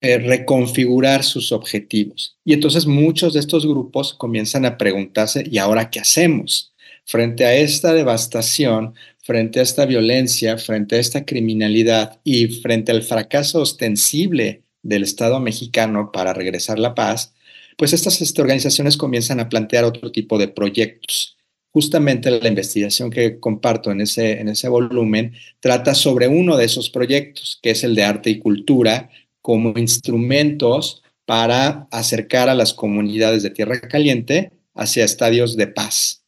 reconfigurar 0.00 1.22
sus 1.24 1.52
objetivos. 1.52 2.38
Y 2.44 2.54
entonces 2.54 2.86
muchos 2.86 3.34
de 3.34 3.40
estos 3.40 3.66
grupos 3.66 4.14
comienzan 4.14 4.64
a 4.64 4.78
preguntarse, 4.78 5.44
¿y 5.48 5.58
ahora 5.58 5.90
qué 5.90 6.00
hacemos? 6.00 6.74
Frente 7.04 7.44
a 7.44 7.54
esta 7.54 7.92
devastación, 7.92 8.94
frente 9.30 9.60
a 9.60 9.62
esta 9.62 9.86
violencia, 9.86 10.58
frente 10.58 10.96
a 10.96 10.98
esta 10.98 11.24
criminalidad 11.24 12.18
y 12.24 12.48
frente 12.48 12.90
al 12.90 13.04
fracaso 13.04 13.60
ostensible 13.60 14.64
del 14.82 15.04
Estado 15.04 15.38
mexicano 15.38 16.10
para 16.12 16.32
regresar 16.32 16.80
la 16.80 16.96
paz, 16.96 17.32
pues 17.78 17.92
estas 17.92 18.20
este, 18.22 18.42
organizaciones 18.42 18.96
comienzan 18.96 19.38
a 19.38 19.48
plantear 19.48 19.84
otro 19.84 20.10
tipo 20.10 20.36
de 20.36 20.48
proyectos. 20.48 21.38
Justamente 21.70 22.28
la 22.28 22.48
investigación 22.48 23.08
que 23.08 23.38
comparto 23.38 23.92
en 23.92 24.00
ese, 24.00 24.40
en 24.40 24.48
ese 24.48 24.68
volumen 24.68 25.34
trata 25.60 25.94
sobre 25.94 26.26
uno 26.26 26.56
de 26.56 26.64
esos 26.64 26.90
proyectos, 26.90 27.60
que 27.62 27.70
es 27.70 27.84
el 27.84 27.94
de 27.94 28.02
arte 28.02 28.30
y 28.30 28.40
cultura, 28.40 29.10
como 29.42 29.78
instrumentos 29.78 31.04
para 31.24 31.86
acercar 31.92 32.48
a 32.48 32.56
las 32.56 32.74
comunidades 32.74 33.44
de 33.44 33.50
Tierra 33.50 33.80
Caliente 33.80 34.50
hacia 34.74 35.04
estadios 35.04 35.56
de 35.56 35.68
paz. 35.68 36.19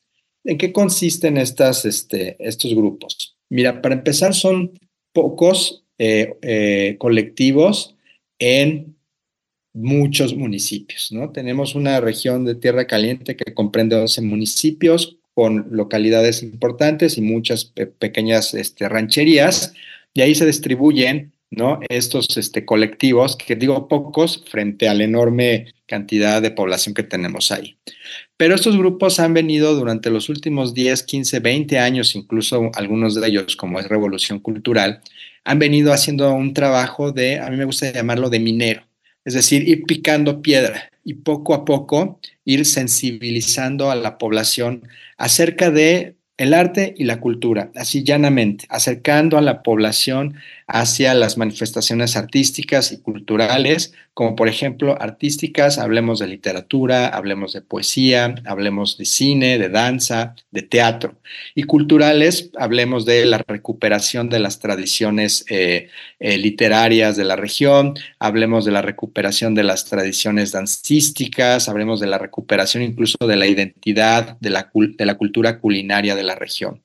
¿En 0.45 0.59
qué 0.59 0.73
consisten 0.73 1.37
estas, 1.37 1.85
este, 1.85 2.37
estos 2.39 2.75
grupos? 2.75 3.37
Mira, 3.49 3.81
para 3.81 3.95
empezar, 3.95 4.35
son 4.35 4.73
pocos 5.13 5.85
eh, 5.99 6.35
eh, 6.43 6.97
colectivos 6.99 7.95
en 8.39 8.97
muchos 9.75 10.35
municipios, 10.35 11.13
¿no? 11.13 11.31
Tenemos 11.31 11.75
una 11.75 12.01
región 12.01 12.45
de 12.45 12.55
tierra 12.55 12.87
caliente 12.87 13.37
que 13.37 13.55
comprende 13.55 13.97
11 13.97 14.21
municipios 14.23 15.17
con 15.35 15.69
localidades 15.71 16.43
importantes 16.43 17.17
y 17.17 17.23
muchas 17.23 17.65
pequeñas 17.65 18.53
este, 18.53 18.89
rancherías, 18.89 19.73
y 20.13 20.21
ahí 20.21 20.35
se 20.35 20.45
distribuyen 20.45 21.33
¿no? 21.53 21.81
Estos 21.89 22.37
este, 22.37 22.65
colectivos, 22.65 23.37
que 23.37 23.57
digo 23.57 23.87
pocos, 23.87 24.43
frente 24.51 24.89
a 24.89 24.95
la 24.95 25.05
enorme 25.05 25.75
cantidad 25.87 26.41
de 26.41 26.51
población 26.51 26.95
que 26.95 27.03
tenemos 27.03 27.53
ahí. 27.53 27.77
Pero 28.37 28.55
estos 28.55 28.77
grupos 28.77 29.21
han 29.21 29.35
venido 29.35 29.75
durante 29.75 30.11
los 30.11 30.29
últimos 30.29 30.73
10, 30.75 31.03
15, 31.03 31.41
20 31.41 31.79
años, 31.79 32.17
incluso 32.17 32.71
algunos 32.75 33.15
de 33.15 33.29
ellos, 33.29 33.55
como 33.55 33.79
es 33.79 33.89
Revolución 33.89 34.41
Cultural, 34.41 35.03
han 35.45 35.59
venido 35.59 35.93
haciendo 35.93 36.33
un 36.33 36.55
trabajo 36.55 37.13
de, 37.13 37.39
a 37.39 37.51
mí 37.51 37.57
me 37.57 37.67
gusta 37.67 37.93
llamarlo 37.93 38.31
de 38.31 38.41
minero, 38.41 38.83
es 39.25 39.35
decir, 39.35 39.69
ir 39.69 39.85
picando 39.85 40.41
piedra 40.41 40.91
y 41.05 41.15
poco 41.15 41.55
a 41.55 41.65
poco 41.65 42.19
ir 42.45 42.65
sensibilizando 42.65 43.91
a 43.91 43.95
la 43.95 44.19
población 44.19 44.89
acerca 45.19 45.71
de 45.71 46.17
el 46.39 46.55
arte 46.55 46.95
y 46.97 47.05
la 47.05 47.21
cultura, 47.21 47.71
así 47.77 48.03
llanamente, 48.03 48.65
acercando 48.69 49.37
a 49.39 49.43
la 49.43 49.63
población 49.63 50.35
hacia 50.67 51.15
las 51.15 51.39
manifestaciones 51.39 52.17
artísticas 52.17 52.93
y 52.93 53.01
culturales, 53.01 53.95
como 54.15 54.37
por 54.37 54.49
ejemplo 54.49 55.01
artísticas, 55.01 55.79
hablemos 55.79 56.19
de 56.19 56.27
literatura, 56.27 57.09
hablemos 57.09 57.55
de 57.55 57.63
poesía, 57.63 58.35
hablemos 58.45 58.99
de 58.99 59.07
cine, 59.07 59.59
de 59.59 59.71
danza, 59.71 60.35
de 60.51 60.63
teatro, 60.63 61.15
y 61.55 61.63
culturales, 61.63 62.51
hablemos 62.59 63.07
de 63.07 63.25
la 63.25 63.39
recuperación 63.39 64.29
de 64.29 64.39
las 64.39 64.59
tradiciones 64.59 65.47
eh, 65.49 65.89
eh, 66.21 66.37
literarias 66.37 67.17
de 67.17 67.25
la 67.25 67.37
región, 67.37 67.95
hablemos 68.19 68.67
de 68.67 68.73
la 68.73 68.83
recuperación 68.83 69.55
de 69.55 69.65
las 69.65 69.87
tradiciones 69.87 70.53
dancísticas, 70.53 71.69
hablemos 71.69 71.99
de 72.01 72.07
la 72.07 72.19
recuperación 72.19 72.83
incluso 72.83 73.17
de 73.27 73.37
la 73.37 73.47
identidad 73.47 74.37
de 74.41 74.51
la, 74.51 74.71
de 74.75 75.07
la 75.07 75.15
cultura 75.15 75.59
culinaria 75.59 76.15
de 76.15 76.23
la 76.23 76.35
región. 76.35 76.83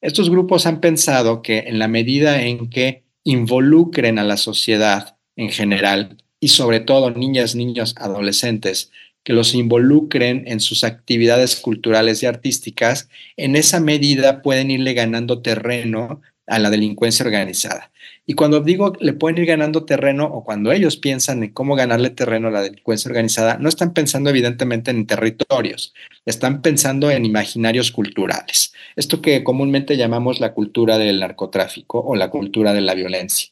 Estos 0.00 0.28
grupos 0.28 0.66
han 0.66 0.80
pensado 0.80 1.40
que 1.40 1.60
en 1.60 1.78
la 1.78 1.88
medida 1.88 2.42
en 2.42 2.68
que 2.68 3.03
involucren 3.24 4.18
a 4.18 4.24
la 4.24 4.36
sociedad 4.36 5.16
en 5.36 5.50
general 5.50 6.22
y 6.38 6.48
sobre 6.48 6.80
todo 6.80 7.10
niñas, 7.10 7.54
niños, 7.54 7.94
adolescentes, 7.98 8.90
que 9.24 9.32
los 9.32 9.54
involucren 9.54 10.44
en 10.46 10.60
sus 10.60 10.84
actividades 10.84 11.56
culturales 11.56 12.22
y 12.22 12.26
artísticas, 12.26 13.08
en 13.38 13.56
esa 13.56 13.80
medida 13.80 14.42
pueden 14.42 14.70
irle 14.70 14.92
ganando 14.92 15.40
terreno 15.40 16.20
a 16.46 16.58
la 16.58 16.70
delincuencia 16.70 17.24
organizada. 17.24 17.90
Y 18.26 18.34
cuando 18.34 18.60
digo 18.60 18.92
le 19.00 19.12
pueden 19.12 19.38
ir 19.38 19.46
ganando 19.46 19.84
terreno 19.84 20.24
o 20.24 20.44
cuando 20.44 20.72
ellos 20.72 20.96
piensan 20.96 21.42
en 21.42 21.52
cómo 21.52 21.76
ganarle 21.76 22.10
terreno 22.10 22.48
a 22.48 22.50
la 22.50 22.62
delincuencia 22.62 23.08
organizada, 23.08 23.58
no 23.58 23.68
están 23.68 23.92
pensando 23.92 24.30
evidentemente 24.30 24.90
en 24.90 25.06
territorios, 25.06 25.94
están 26.24 26.62
pensando 26.62 27.10
en 27.10 27.24
imaginarios 27.24 27.90
culturales. 27.90 28.72
Esto 28.96 29.20
que 29.20 29.44
comúnmente 29.44 29.96
llamamos 29.96 30.40
la 30.40 30.54
cultura 30.54 30.98
del 30.98 31.20
narcotráfico 31.20 32.00
o 32.00 32.16
la 32.16 32.30
cultura 32.30 32.72
de 32.72 32.80
la 32.80 32.94
violencia. 32.94 33.48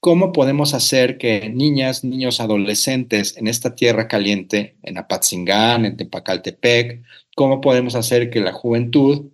¿Cómo 0.00 0.32
podemos 0.32 0.74
hacer 0.74 1.18
que 1.18 1.48
niñas, 1.48 2.04
niños, 2.04 2.40
adolescentes 2.40 3.36
en 3.36 3.48
esta 3.48 3.74
tierra 3.74 4.06
caliente, 4.06 4.76
en 4.82 4.98
Apatzingán, 4.98 5.84
en 5.84 5.96
Tepacaltepec, 5.96 7.02
cómo 7.34 7.60
podemos 7.60 7.94
hacer 7.94 8.30
que 8.30 8.40
la 8.40 8.52
juventud 8.52 9.30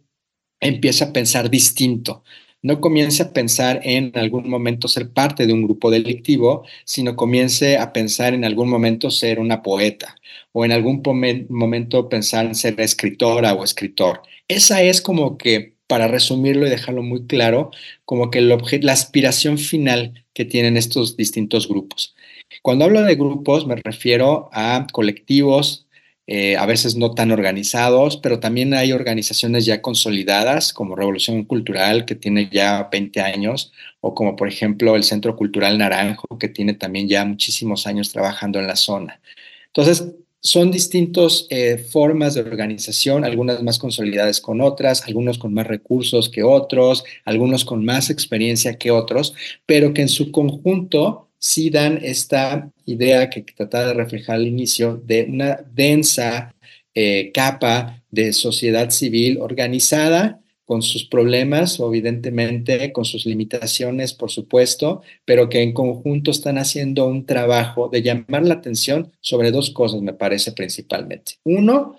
empiece 0.61 1.05
a 1.05 1.13
pensar 1.13 1.51
distinto, 1.51 2.23
no 2.63 2.81
comience 2.81 3.23
a 3.23 3.33
pensar 3.33 3.81
en 3.83 4.13
algún 4.15 4.49
momento 4.49 4.89
ser 4.89 5.11
parte 5.11 5.47
de 5.47 5.53
un 5.53 5.65
grupo 5.65 5.91
delictivo, 5.91 6.65
sino 6.85 7.17
comience 7.17 7.77
a 7.77 7.93
pensar 7.93 8.35
en 8.35 8.45
algún 8.45 8.69
momento 8.69 9.11
ser 9.11 9.41
una 9.41 9.63
poeta 9.63 10.17
o 10.53 10.65
en 10.65 10.73
algún 10.73 11.03
momento 11.49 12.09
pensar 12.09 12.47
en 12.47 12.55
ser 12.55 12.81
escritora 12.81 13.55
o 13.55 13.65
escritor. 13.65 14.23
Esa 14.49 14.83
es 14.83 15.01
como 15.01 15.37
que, 15.39 15.75
para 15.87 16.09
resumirlo 16.09 16.67
y 16.67 16.71
dejarlo 16.71 17.03
muy 17.03 17.27
claro, 17.27 17.71
como 18.05 18.31
que 18.31 18.41
la 18.41 18.93
aspiración 18.93 19.59
final 19.59 20.25
que 20.33 20.45
tienen 20.45 20.77
estos 20.77 21.17
distintos 21.17 21.69
grupos. 21.69 22.15
Cuando 22.63 22.85
hablo 22.85 23.03
de 23.03 23.17
grupos 23.17 23.67
me 23.67 23.77
refiero 23.77 24.49
a 24.53 24.87
colectivos, 24.93 25.87
eh, 26.27 26.57
a 26.57 26.67
veces 26.67 26.97
no 26.97 27.15
tan 27.15 27.33
organizados, 27.33 28.17
pero 28.17 28.39
también 28.39 28.75
hay 28.75 28.93
organizaciones 28.93 29.67
ya 29.67 29.83
consolidadas 29.83 30.73
como 30.73 30.95
Revolución 30.95 31.45
Cultural, 31.45 32.05
que 32.05 32.15
tiene 32.15 32.49
ya 32.53 32.89
20 32.91 33.21
años, 33.21 33.73
o 34.01 34.15
como 34.15 34.37
por 34.37 34.49
ejemplo 34.49 34.95
el 34.95 35.05
Centro 35.05 35.37
Cultural 35.37 35.79
Naranjo, 35.79 36.39
que 36.39 36.49
tiene 36.49 36.75
también 36.75 37.09
ya 37.09 37.25
muchísimos 37.25 37.87
años 37.87 38.13
trabajando 38.13 38.61
en 38.61 38.69
la 38.69 38.77
zona. 38.77 39.21
Entonces, 39.67 40.13
son 40.45 40.73
distintas 40.73 41.47
eh, 41.51 41.79
formas 41.79 42.35
de 42.35 42.41
organización, 42.41 43.25
algunas 43.25 43.63
más 43.63 43.79
consolidadas 43.79 44.41
con 44.41 44.61
otras, 44.61 45.07
algunos 45.07 45.39
con 45.39 45.55
más 45.55 45.67
recursos 45.69 46.29
que 46.29 46.43
otros, 46.43 47.05
algunos 47.25 47.65
con 47.65 47.85
más 47.85 48.11
experiencia 48.11 48.77
que 48.77 48.91
otros, 48.91 49.35
pero 49.67 49.95
que 49.95 50.03
en 50.03 50.09
su 50.09 50.33
conjunto 50.33 51.29
sí 51.43 51.71
dan 51.71 51.99
esta 52.03 52.71
idea 52.87 53.29
que 53.29 53.43
trataba 53.43 53.89
de 53.89 53.95
reflejar 53.95 54.37
al 54.37 54.47
inicio 54.47 55.03
de 55.05 55.27
una 55.29 55.59
densa 55.75 56.55
eh, 56.95 57.33
capa 57.35 58.01
de 58.11 58.33
sociedad 58.33 58.91
civil 58.91 59.39
organizada 59.41 60.41
con 60.65 60.83
sus 60.83 61.05
problemas, 61.05 61.81
evidentemente, 61.81 62.93
con 62.93 63.05
sus 63.05 63.27
limitaciones, 63.27 64.15
por 64.15 64.31
supuesto, 64.31 65.03
pero 65.25 65.49
que 65.49 65.63
en 65.63 65.73
conjunto 65.73 66.31
están 66.31 66.59
haciendo 66.59 67.07
un 67.07 67.27
trabajo 67.27 67.89
de 67.89 68.03
llamar 68.03 68.47
la 68.47 68.55
atención 68.55 69.11
sobre 69.21 69.51
dos 69.51 69.71
cosas, 69.71 70.01
me 70.01 70.15
parece 70.15 70.53
principalmente. 70.53 71.35
Uno, 71.43 71.97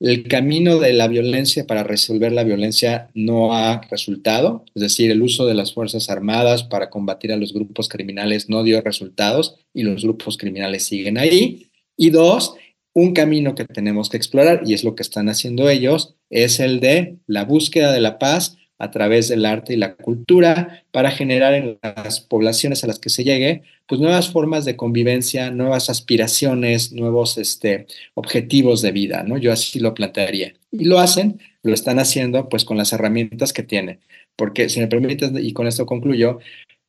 el 0.00 0.26
camino 0.26 0.78
de 0.78 0.94
la 0.94 1.08
violencia 1.08 1.66
para 1.66 1.84
resolver 1.84 2.32
la 2.32 2.42
violencia 2.42 3.10
no 3.14 3.54
ha 3.54 3.82
resultado, 3.90 4.64
es 4.74 4.80
decir, 4.80 5.10
el 5.10 5.20
uso 5.20 5.44
de 5.44 5.54
las 5.54 5.74
Fuerzas 5.74 6.08
Armadas 6.08 6.64
para 6.64 6.88
combatir 6.88 7.32
a 7.32 7.36
los 7.36 7.52
grupos 7.52 7.88
criminales 7.88 8.48
no 8.48 8.62
dio 8.62 8.80
resultados 8.80 9.56
y 9.74 9.82
los 9.82 10.02
grupos 10.02 10.38
criminales 10.38 10.84
siguen 10.84 11.18
ahí. 11.18 11.70
Y 11.98 12.10
dos, 12.10 12.54
un 12.94 13.12
camino 13.12 13.54
que 13.54 13.66
tenemos 13.66 14.08
que 14.08 14.16
explorar, 14.16 14.62
y 14.64 14.72
es 14.72 14.84
lo 14.84 14.94
que 14.94 15.02
están 15.02 15.28
haciendo 15.28 15.68
ellos, 15.68 16.14
es 16.30 16.60
el 16.60 16.80
de 16.80 17.18
la 17.26 17.44
búsqueda 17.44 17.92
de 17.92 18.00
la 18.00 18.18
paz 18.18 18.56
a 18.80 18.90
través 18.90 19.28
del 19.28 19.44
arte 19.44 19.74
y 19.74 19.76
la 19.76 19.94
cultura 19.94 20.82
para 20.90 21.10
generar 21.10 21.54
en 21.54 21.78
las 21.82 22.20
poblaciones 22.20 22.82
a 22.82 22.86
las 22.86 22.98
que 22.98 23.10
se 23.10 23.22
llegue 23.22 23.62
pues 23.86 24.00
nuevas 24.00 24.30
formas 24.30 24.64
de 24.64 24.76
convivencia, 24.76 25.50
nuevas 25.50 25.90
aspiraciones, 25.90 26.92
nuevos 26.92 27.38
este, 27.38 27.86
objetivos 28.14 28.82
de 28.82 28.92
vida, 28.92 29.22
¿no? 29.24 29.36
Yo 29.36 29.52
así 29.52 29.80
lo 29.80 29.94
plantearía. 29.94 30.54
Y 30.70 30.84
lo 30.84 30.98
hacen, 30.98 31.40
lo 31.62 31.74
están 31.74 31.98
haciendo 31.98 32.48
pues 32.48 32.64
con 32.64 32.76
las 32.76 32.92
herramientas 32.92 33.52
que 33.52 33.64
tienen. 33.64 34.00
Porque 34.36 34.68
si 34.68 34.80
me 34.80 34.86
permiten, 34.86 35.36
y 35.44 35.52
con 35.52 35.66
esto 35.66 35.86
concluyo, 35.86 36.38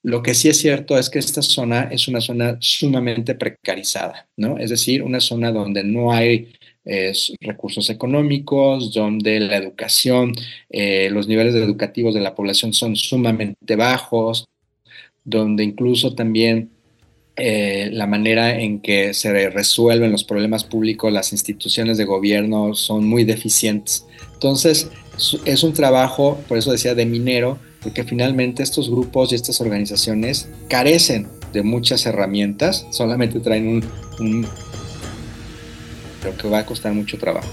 lo 0.04 0.24
que 0.24 0.34
sí 0.34 0.50
es 0.50 0.60
cierto 0.60 0.98
es 0.98 1.10
que 1.10 1.20
esta 1.20 1.42
zona 1.42 1.90
es 1.92 2.08
una 2.08 2.22
zona 2.22 2.58
sumamente 2.60 3.36
precarizada, 3.36 4.28
¿no? 4.38 4.58
Es 4.58 4.70
decir, 4.70 5.04
una 5.04 5.20
zona 5.20 5.52
donde 5.52 5.84
no 5.84 6.14
hay 6.14 6.54
recursos 7.39 7.89
económicos, 7.89 8.94
donde 8.94 9.39
la 9.39 9.58
educación, 9.58 10.34
eh, 10.70 11.10
los 11.12 11.28
niveles 11.28 11.54
educativos 11.56 12.13
de 12.13 12.22
la 12.22 12.34
población 12.34 12.74
son 12.74 12.96
sumamente 12.96 13.76
bajos, 13.76 14.48
donde 15.24 15.63
incluso 15.63 16.15
también 16.15 16.72
eh, 17.36 17.89
la 17.91 18.08
manera 18.08 18.60
en 18.60 18.82
que 18.82 19.13
se 19.13 19.50
resuelven 19.50 20.12
los 20.12 20.24
problemas 20.24 20.63
públicos, 20.63 21.13
las 21.13 21.32
instituciones 21.32 21.98
de 21.98 22.06
gobierno 22.06 22.74
son 22.74 23.08
muy 23.08 23.24
deficientes. 23.24 24.06
Entonces, 24.34 24.89
es 25.46 25.63
un 25.63 25.74
trabajo, 25.74 26.39
por 26.48 26.58
eso 26.58 26.72
decía, 26.72 26.96
de 26.96 27.06
minero, 27.06 27.60
porque 27.82 28.04
finalmente 28.04 28.63
estos 28.63 28.89
grupos 28.89 29.32
y 29.32 29.36
estas 29.36 29.62
organizaciones 29.62 30.50
carecen 30.67 31.28
de 31.54 31.63
muchas 31.63 32.06
herramientas, 32.06 32.88
solamente 32.91 33.39
traen 33.39 33.82
un 34.20 34.48
que 36.42 36.48
va 36.48 36.60
a 36.60 36.66
costar 36.66 36.94
mucho 36.94 37.18
trabajo. 37.18 37.50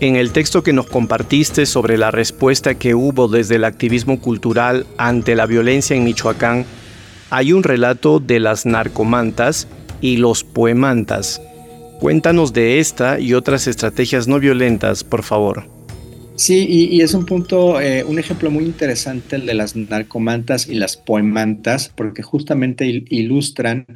En 0.00 0.14
el 0.14 0.32
texto 0.32 0.62
que 0.62 0.72
nos 0.72 0.86
compartiste 0.86 1.66
sobre 1.66 1.98
la 1.98 2.12
respuesta 2.12 2.76
que 2.76 2.94
hubo 2.94 3.26
desde 3.26 3.56
el 3.56 3.64
activismo 3.64 4.20
cultural 4.20 4.86
ante 4.96 5.34
la 5.34 5.46
violencia 5.46 5.96
en 5.96 6.04
Michoacán, 6.04 6.64
hay 7.30 7.52
un 7.52 7.64
relato 7.64 8.20
de 8.20 8.38
las 8.38 8.64
narcomantas 8.64 9.66
y 10.00 10.16
los 10.18 10.44
poemantas. 10.44 11.42
Cuéntanos 11.98 12.52
de 12.52 12.78
esta 12.78 13.18
y 13.18 13.34
otras 13.34 13.66
estrategias 13.66 14.28
no 14.28 14.38
violentas, 14.38 15.02
por 15.02 15.24
favor. 15.24 15.64
Sí, 16.36 16.64
y, 16.68 17.00
es 17.00 17.14
un 17.14 17.26
punto, 17.26 17.80
eh, 17.80 18.04
un 18.04 18.20
ejemplo 18.20 18.48
muy 18.52 18.64
interesante 18.64 19.34
el 19.34 19.46
de 19.46 19.54
las 19.54 19.74
narcomantas 19.74 20.68
y 20.68 20.74
las 20.74 20.96
poemantas, 20.96 21.92
porque 21.92 22.22
justamente 22.22 22.86
ilustran 22.86 23.86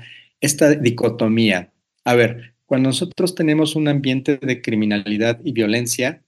esta 0.41 0.71
dicotomía. 0.71 1.71
A 2.05 2.17
ver, 2.17 2.52
cuando 2.73 2.89
nosotros 2.89 3.35
tenemos 3.35 3.77
un 3.77 3.87
ambiente 3.87 4.39
de 4.39 4.63
criminalidad 4.63 5.39
y 5.45 5.53
violencia, 5.53 6.23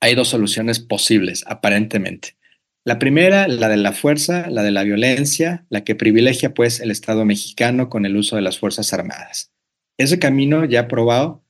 hay 0.00 0.14
dos 0.14 0.28
soluciones 0.28 0.78
posibles, 0.78 1.42
aparentemente. 1.48 2.36
La 2.84 3.00
primera, 3.00 3.48
la 3.48 3.68
de 3.68 3.76
la 3.76 3.90
fuerza, 3.92 4.48
la 4.48 4.62
de 4.62 4.70
la 4.70 4.84
violencia, 4.84 5.66
la 5.68 5.82
que 5.82 5.96
privilegia 5.96 6.54
pues 6.54 6.78
el 6.78 6.92
Estado 6.92 7.24
mexicano 7.24 7.88
con 7.88 8.06
el 8.06 8.16
uso 8.16 8.36
de 8.36 8.42
las 8.42 8.60
Fuerzas 8.60 8.92
Armadas. 8.92 9.50
Ese 9.98 10.20
camino 10.20 10.64
ya 10.66 10.82
ha 10.82 10.86
probado 10.86 11.42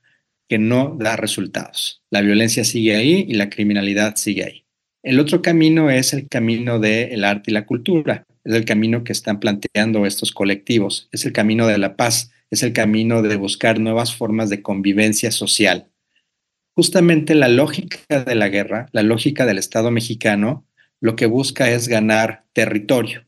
que 0.49 0.57
no 0.57 0.97
da 0.99 1.17
resultados. 1.17 2.03
La 2.09 2.23
violencia 2.23 2.65
sigue 2.65 2.97
ahí 2.97 3.27
y 3.29 3.35
la 3.35 3.51
criminalidad 3.51 4.17
sigue 4.17 4.45
ahí. 4.45 4.65
El 5.03 5.21
otro 5.21 5.43
camino 5.43 5.91
es 5.91 6.15
el 6.15 6.27
camino 6.27 6.79
del 6.79 7.23
arte 7.23 7.51
y 7.51 7.53
la 7.53 7.67
cultura. 7.67 8.25
Es 8.47 8.55
el 8.55 8.65
camino 8.65 9.05
que 9.05 9.13
están 9.13 9.41
planteando 9.41 10.07
estos 10.07 10.33
colectivos. 10.33 11.09
Es 11.13 11.27
el 11.27 11.33
camino 11.33 11.67
de 11.67 11.79
la 11.79 11.97
paz 11.97 12.31
es 12.51 12.63
el 12.63 12.73
camino 12.73 13.23
de 13.23 13.37
buscar 13.37 13.81
nuevas 13.81 14.15
formas 14.15 14.51
de 14.51 14.63
convivencia 14.63 15.31
social. 15.31 15.89
Justamente 16.75 17.35
la 17.35 17.49
lógica 17.49 18.25
de 18.25 18.35
la 18.35 18.49
guerra, 18.49 18.89
la 18.93 19.03
lógica 19.03 19.47
del 19.47 19.59
Estado 19.59 19.91
mexicano, 19.91 20.67
lo 21.01 21.17
que 21.17 21.27
busca 21.27 21.71
es 21.71 21.89
ganar 21.89 22.45
territorio. 22.53 23.27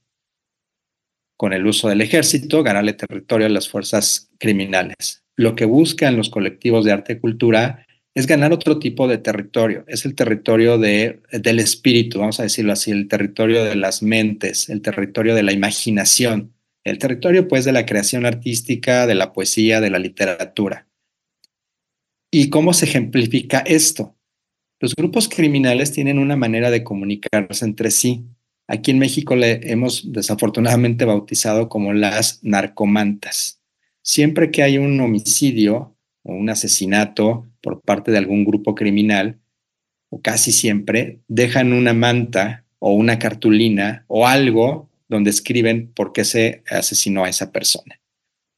Con 1.37 1.53
el 1.53 1.67
uso 1.67 1.89
del 1.89 2.01
ejército, 2.01 2.63
ganarle 2.63 2.93
territorio 2.93 3.47
a 3.47 3.51
las 3.51 3.69
fuerzas 3.69 4.31
criminales. 4.39 5.25
Lo 5.37 5.55
que 5.55 5.65
buscan 5.65 6.17
los 6.17 6.31
colectivos 6.31 6.85
de 6.85 6.93
arte 6.93 7.15
y 7.15 7.21
cultura 7.21 7.87
es 8.19 8.27
ganar 8.27 8.53
otro 8.53 8.81
tipo 8.81 9.07
de 9.07 9.19
territorio. 9.19 9.85
Es 9.87 10.05
el 10.05 10.17
territorio 10.17 10.77
de, 10.77 11.23
del 11.31 11.61
espíritu, 11.61 12.19
vamos 12.19 12.41
a 12.41 12.43
decirlo 12.43 12.73
así, 12.73 12.91
el 12.91 13.07
territorio 13.07 13.63
de 13.63 13.77
las 13.77 14.03
mentes, 14.03 14.69
el 14.69 14.83
territorio 14.83 15.37
de 15.37 15.45
la 15.45 15.53
imaginación, 15.53 16.53
el 16.83 16.99
territorio, 16.99 17.47
pues, 17.47 17.65
de 17.65 17.71
la 17.71 17.87
creación 17.87 18.27
artística, 18.27 19.07
de 19.07 19.15
la 19.15 19.33
poesía, 19.33 19.81
de 19.81 19.91
la 19.91 20.01
literatura. 20.01 20.89
¿Y 22.33 22.51
cómo 22.51 22.73
se 22.73 22.87
ejemplifica 22.87 23.61
esto? 23.61 24.17
Los 24.81 24.97
grupos 24.97 25.29
criminales 25.29 25.93
tienen 25.93 26.19
una 26.19 26.35
manera 26.35 26.73
de 26.73 26.83
comunicarse 26.83 27.65
entre 27.65 27.93
sí. 27.93 28.25
Aquí 28.67 28.91
en 28.91 28.99
México 28.99 29.37
le 29.37 29.61
hemos 29.71 30.13
desafortunadamente 30.13 31.05
bautizado 31.05 31.69
como 31.69 31.93
las 31.93 32.43
narcomantas. 32.43 33.61
Siempre 34.03 34.51
que 34.51 34.65
hay 34.65 34.77
un 34.77 35.01
homicidio 35.01 35.97
o 36.25 36.35
un 36.35 36.51
asesinato 36.51 37.48
por 37.61 37.81
parte 37.81 38.11
de 38.11 38.19
algún 38.19 38.45
grupo 38.45 38.75
criminal, 38.75 39.39
o 40.11 40.21
casi 40.21 40.53
siempre, 40.53 41.21
dejan 41.29 41.73
una 41.73 41.93
manta 41.93 42.65
o 42.79 42.93
una 42.93 43.19
cartulina 43.19 44.05
o 44.09 44.27
algo 44.27 44.89
donde 45.09 45.31
escriben 45.31 45.91
por 45.95 46.13
qué 46.13 46.25
se 46.25 46.63
asesinó 46.71 47.25
a 47.25 47.29
esa 47.29 47.53
persona. 47.53 48.01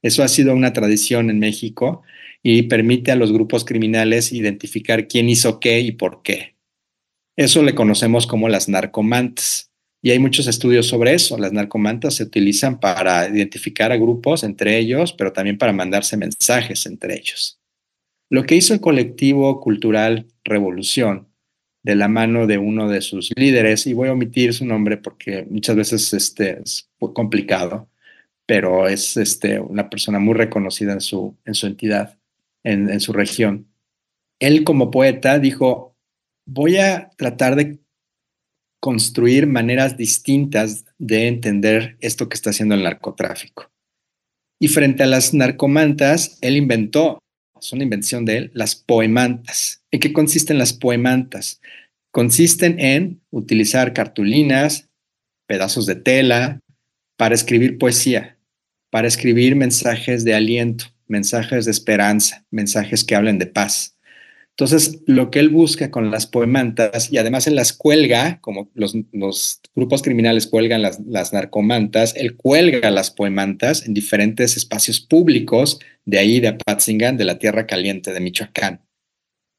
Eso 0.02 0.22
ha 0.22 0.28
sido 0.28 0.54
una 0.54 0.72
tradición 0.72 1.30
en 1.30 1.38
México 1.38 2.02
y 2.42 2.62
permite 2.62 3.12
a 3.12 3.16
los 3.16 3.32
grupos 3.32 3.64
criminales 3.64 4.32
identificar 4.32 5.08
quién 5.08 5.28
hizo 5.28 5.60
qué 5.60 5.80
y 5.80 5.92
por 5.92 6.22
qué. 6.22 6.56
Eso 7.36 7.62
le 7.62 7.74
conocemos 7.74 8.26
como 8.26 8.48
las 8.48 8.68
narcomantas. 8.68 9.70
Y 10.02 10.10
hay 10.10 10.18
muchos 10.18 10.46
estudios 10.46 10.86
sobre 10.86 11.14
eso. 11.14 11.36
Las 11.36 11.52
narcomantas 11.52 12.14
se 12.14 12.24
utilizan 12.24 12.80
para 12.80 13.28
identificar 13.28 13.92
a 13.92 13.96
grupos 13.96 14.42
entre 14.42 14.78
ellos, 14.78 15.12
pero 15.12 15.32
también 15.32 15.58
para 15.58 15.74
mandarse 15.74 16.16
mensajes 16.16 16.86
entre 16.86 17.18
ellos. 17.18 17.59
Lo 18.30 18.44
que 18.44 18.54
hizo 18.54 18.72
el 18.72 18.80
colectivo 18.80 19.60
cultural 19.60 20.26
Revolución, 20.44 21.28
de 21.82 21.96
la 21.96 22.08
mano 22.08 22.46
de 22.46 22.58
uno 22.58 22.88
de 22.88 23.00
sus 23.00 23.30
líderes, 23.36 23.86
y 23.86 23.92
voy 23.92 24.08
a 24.08 24.12
omitir 24.12 24.54
su 24.54 24.64
nombre 24.64 24.96
porque 24.96 25.46
muchas 25.50 25.76
veces 25.76 26.12
este, 26.12 26.60
es 26.62 26.88
complicado, 27.14 27.88
pero 28.46 28.88
es 28.88 29.16
este, 29.16 29.60
una 29.60 29.90
persona 29.90 30.18
muy 30.18 30.34
reconocida 30.34 30.92
en 30.92 31.00
su, 31.00 31.36
en 31.44 31.54
su 31.54 31.66
entidad, 31.66 32.18
en, 32.62 32.88
en 32.90 33.00
su 33.00 33.12
región. 33.12 33.66
Él 34.38 34.64
como 34.64 34.90
poeta 34.90 35.38
dijo, 35.38 35.96
voy 36.46 36.76
a 36.76 37.10
tratar 37.16 37.56
de 37.56 37.80
construir 38.80 39.46
maneras 39.46 39.96
distintas 39.96 40.84
de 40.98 41.28
entender 41.28 41.96
esto 42.00 42.28
que 42.28 42.34
está 42.34 42.50
haciendo 42.50 42.74
el 42.74 42.82
narcotráfico. 42.82 43.70
Y 44.58 44.68
frente 44.68 45.02
a 45.02 45.06
las 45.06 45.32
narcomantas, 45.32 46.38
él 46.40 46.56
inventó, 46.56 47.18
es 47.60 47.72
una 47.72 47.84
invención 47.84 48.24
de 48.24 48.36
él, 48.36 48.50
las 48.54 48.74
poemantas. 48.74 49.82
¿En 49.90 50.00
qué 50.00 50.12
consisten 50.12 50.58
las 50.58 50.72
poemantas? 50.72 51.60
Consisten 52.10 52.80
en 52.80 53.20
utilizar 53.30 53.92
cartulinas, 53.92 54.88
pedazos 55.46 55.86
de 55.86 55.96
tela, 55.96 56.60
para 57.16 57.34
escribir 57.34 57.78
poesía 57.78 58.38
para 58.90 59.08
escribir 59.08 59.56
mensajes 59.56 60.24
de 60.24 60.34
aliento, 60.34 60.86
mensajes 61.06 61.64
de 61.64 61.70
esperanza, 61.70 62.44
mensajes 62.50 63.04
que 63.04 63.14
hablen 63.14 63.38
de 63.38 63.46
paz. 63.46 63.96
Entonces, 64.60 65.00
lo 65.06 65.30
que 65.30 65.38
él 65.38 65.48
busca 65.48 65.90
con 65.90 66.10
las 66.10 66.26
poemantas, 66.26 67.10
y 67.10 67.16
además 67.16 67.46
él 67.46 67.54
las 67.54 67.72
cuelga, 67.72 68.40
como 68.42 68.70
los, 68.74 68.94
grupos 69.74 70.02
criminales 70.02 70.46
cuelgan 70.46 70.82
las, 70.82 71.00
las, 71.00 71.32
narcomantas, 71.32 72.14
él 72.14 72.36
cuelga 72.36 72.90
las 72.90 73.10
poemantas 73.10 73.86
en 73.86 73.94
diferentes 73.94 74.58
espacios 74.58 75.00
públicos 75.00 75.80
de 76.04 76.18
ahí, 76.18 76.40
de 76.40 76.48
Apatzingán, 76.48 77.16
de 77.16 77.24
la 77.24 77.38
Tierra 77.38 77.66
Caliente 77.66 78.12
de 78.12 78.20
Michoacán. 78.20 78.82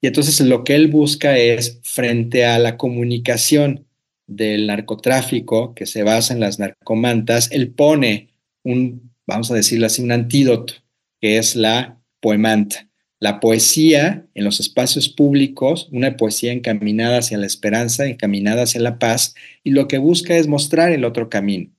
Y 0.02 0.08
entonces 0.08 0.40
lo 0.42 0.64
que 0.64 0.76
él 0.76 0.88
busca 0.88 1.38
es, 1.38 1.80
frente 1.82 2.46
a 2.46 2.60
la 2.60 2.78
comunicación 2.78 3.88
del 4.28 4.68
narcotráfico 4.68 5.74
que 5.74 5.88
se 5.88 6.04
basa 6.04 6.34
en 6.34 6.40
las 6.40 6.60
narcomantas, 6.60 7.52
él 7.52 7.72
pone 7.72 8.30
un 8.64 9.12
vamos 9.32 9.52
a 9.52 9.56
decirlo 9.56 9.86
así, 9.86 10.02
un 10.02 10.12
antídoto, 10.12 10.74
que 11.20 11.38
es 11.38 11.56
la 11.56 12.02
poemanta. 12.20 12.91
La 13.22 13.40
poesía 13.40 14.26
en 14.34 14.44
los 14.44 14.60
espacios 14.60 15.08
públicos, 15.08 15.88
una 15.92 16.18
poesía 16.18 16.54
encaminada 16.54 17.20
hacia 17.20 17.38
la 17.38 17.46
esperanza, 17.46 18.08
encaminada 18.08 18.64
hacia 18.64 18.82
la 18.82 18.98
paz, 18.98 19.36
y 19.64 19.70
lo 19.72 19.88
que 19.88 20.00
busca 20.00 20.36
es 20.36 20.48
mostrar 20.48 20.92
el 20.92 21.06
otro 21.06 21.30
camino, 21.30 21.70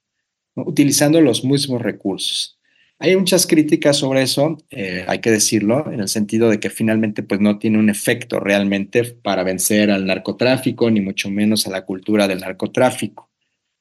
utilizando 0.55 1.21
los 1.21 1.45
mismos 1.45 1.83
recursos. 1.83 2.61
Hay 3.01 3.17
muchas 3.17 3.49
críticas 3.49 3.97
sobre 3.97 4.23
eso, 4.23 4.57
eh, 4.71 5.05
hay 5.09 5.19
que 5.19 5.33
decirlo, 5.33 5.93
en 5.93 5.99
el 5.99 6.07
sentido 6.07 6.49
de 6.49 6.61
que 6.61 6.71
finalmente 6.71 7.25
pues, 7.25 7.41
no 7.41 7.59
tiene 7.59 7.81
un 7.81 7.91
efecto 7.91 8.39
realmente 8.39 9.03
para 9.03 9.43
vencer 9.43 9.91
al 9.91 10.07
narcotráfico, 10.07 10.93
ni 10.93 11.01
mucho 11.01 11.29
menos 11.29 11.67
a 11.67 11.71
la 11.71 11.85
cultura 11.85 12.29
del 12.29 12.39
narcotráfico. 12.39 13.33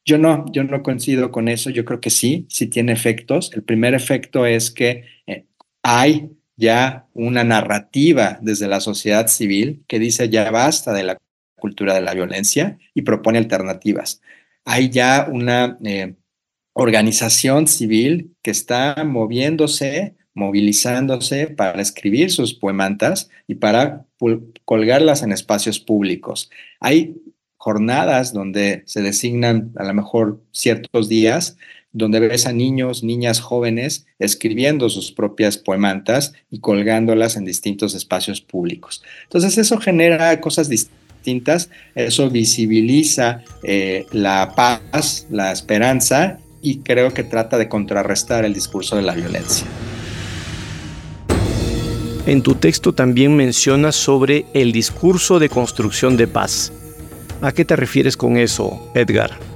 Yo 0.04 0.18
no, 0.18 0.46
yo 0.52 0.64
no 0.64 0.82
coincido 0.82 1.30
con 1.30 1.48
eso. 1.48 1.70
Yo 1.70 1.86
creo 1.86 2.02
que 2.02 2.10
sí, 2.10 2.48
sí 2.50 2.66
tiene 2.66 2.92
efectos. 2.92 3.52
El 3.54 3.62
primer 3.62 3.94
efecto 3.94 4.48
es 4.48 4.72
que 4.72 5.04
eh, 5.28 5.46
hay 5.84 6.32
ya 6.62 7.08
una 7.16 7.44
narrativa 7.44 8.38
desde 8.42 8.68
la 8.68 8.80
sociedad 8.80 9.28
civil 9.28 9.84
que 9.88 9.98
dice 9.98 10.30
ya 10.30 10.52
basta 10.52 10.94
de 10.94 11.04
la 11.04 11.18
cultura 11.56 11.96
de 11.96 12.02
la 12.02 12.14
violencia 12.14 12.78
y 12.94 13.02
propone 13.02 13.40
alternativas. 13.40 14.22
Hay 14.64 14.90
ya 14.90 15.28
una 15.30 15.80
eh, 15.84 16.14
organización 16.74 17.68
civil 17.68 18.36
que 18.44 18.52
está 18.52 19.04
moviéndose, 19.04 20.16
movilizándose 20.36 21.48
para 21.48 21.82
escribir 21.82 22.32
sus 22.32 22.54
poemantas 22.54 23.30
y 23.48 23.56
para 23.56 24.06
colgarlas 24.64 25.24
en 25.24 25.32
espacios 25.32 25.80
públicos. 25.80 26.52
Hay 26.80 27.16
jornadas 27.58 28.34
donde 28.34 28.84
se 28.86 29.02
designan 29.02 29.72
a 29.78 29.84
lo 29.84 29.94
mejor 29.96 30.42
ciertos 30.52 31.10
días, 31.10 31.58
donde 31.94 32.20
ves 32.20 32.46
a 32.46 32.54
niños, 32.54 33.04
niñas 33.04 33.40
jóvenes 33.40 34.06
escribiendo 34.20 34.90
sus 34.90 35.12
propias 35.12 35.58
poemantas 35.58 36.34
y 36.50 36.60
colgándolas 36.60 37.36
en 37.36 37.46
distintos 37.46 37.94
espacios 37.94 38.42
públicos. 38.42 39.04
Entonces 39.24 39.58
eso 39.58 39.78
genera 39.78 40.40
cosas 40.40 40.70
distintas, 40.70 41.70
eso 41.96 42.30
visibiliza 42.30 43.44
eh, 43.64 44.06
la 44.12 44.54
paz, 44.56 45.28
la 45.30 45.52
esperanza 45.52 46.40
y 46.62 46.78
creo 46.78 47.14
que 47.14 47.24
trata 47.24 47.58
de 47.58 47.68
contrarrestar 47.68 48.46
el 48.46 48.54
discurso 48.54 48.96
de 48.96 49.02
la 49.02 49.14
violencia. 49.14 49.68
En 52.28 52.44
tu 52.44 52.54
texto 52.54 52.94
también 52.94 53.36
mencionas 53.36 53.96
sobre 53.96 54.46
el 54.54 54.72
discurso 54.72 55.40
de 55.40 55.50
construcción 55.50 56.18
de 56.18 56.28
paz. 56.28 56.72
¿A 57.42 57.52
qué 57.52 57.66
te 57.66 57.76
refieres 57.76 58.16
con 58.16 58.38
eso, 58.38 58.92
Edgar? 58.94 59.51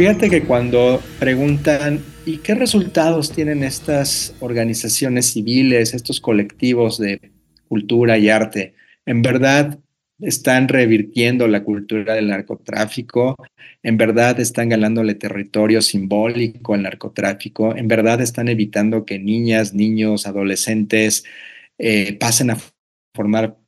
Fíjate 0.00 0.30
que 0.30 0.44
cuando 0.44 0.98
preguntan, 1.18 2.00
¿y 2.24 2.38
qué 2.38 2.54
resultados 2.54 3.32
tienen 3.32 3.62
estas 3.62 4.34
organizaciones 4.40 5.26
civiles, 5.26 5.92
estos 5.92 6.22
colectivos 6.22 6.96
de 6.96 7.32
cultura 7.68 8.16
y 8.16 8.30
arte? 8.30 8.72
En 9.04 9.20
verdad, 9.20 9.78
están 10.18 10.68
revirtiendo 10.68 11.46
la 11.48 11.64
cultura 11.64 12.14
del 12.14 12.28
narcotráfico, 12.28 13.36
en 13.82 13.98
verdad 13.98 14.40
están 14.40 14.70
ganándole 14.70 15.16
territorio 15.16 15.82
simbólico 15.82 16.72
al 16.72 16.84
narcotráfico, 16.84 17.76
en 17.76 17.86
verdad 17.86 18.22
están 18.22 18.48
evitando 18.48 19.04
que 19.04 19.18
niñas, 19.18 19.74
niños, 19.74 20.26
adolescentes 20.26 21.24
eh, 21.76 22.14
pasen 22.14 22.52
a 22.52 22.58
formar 23.14 23.58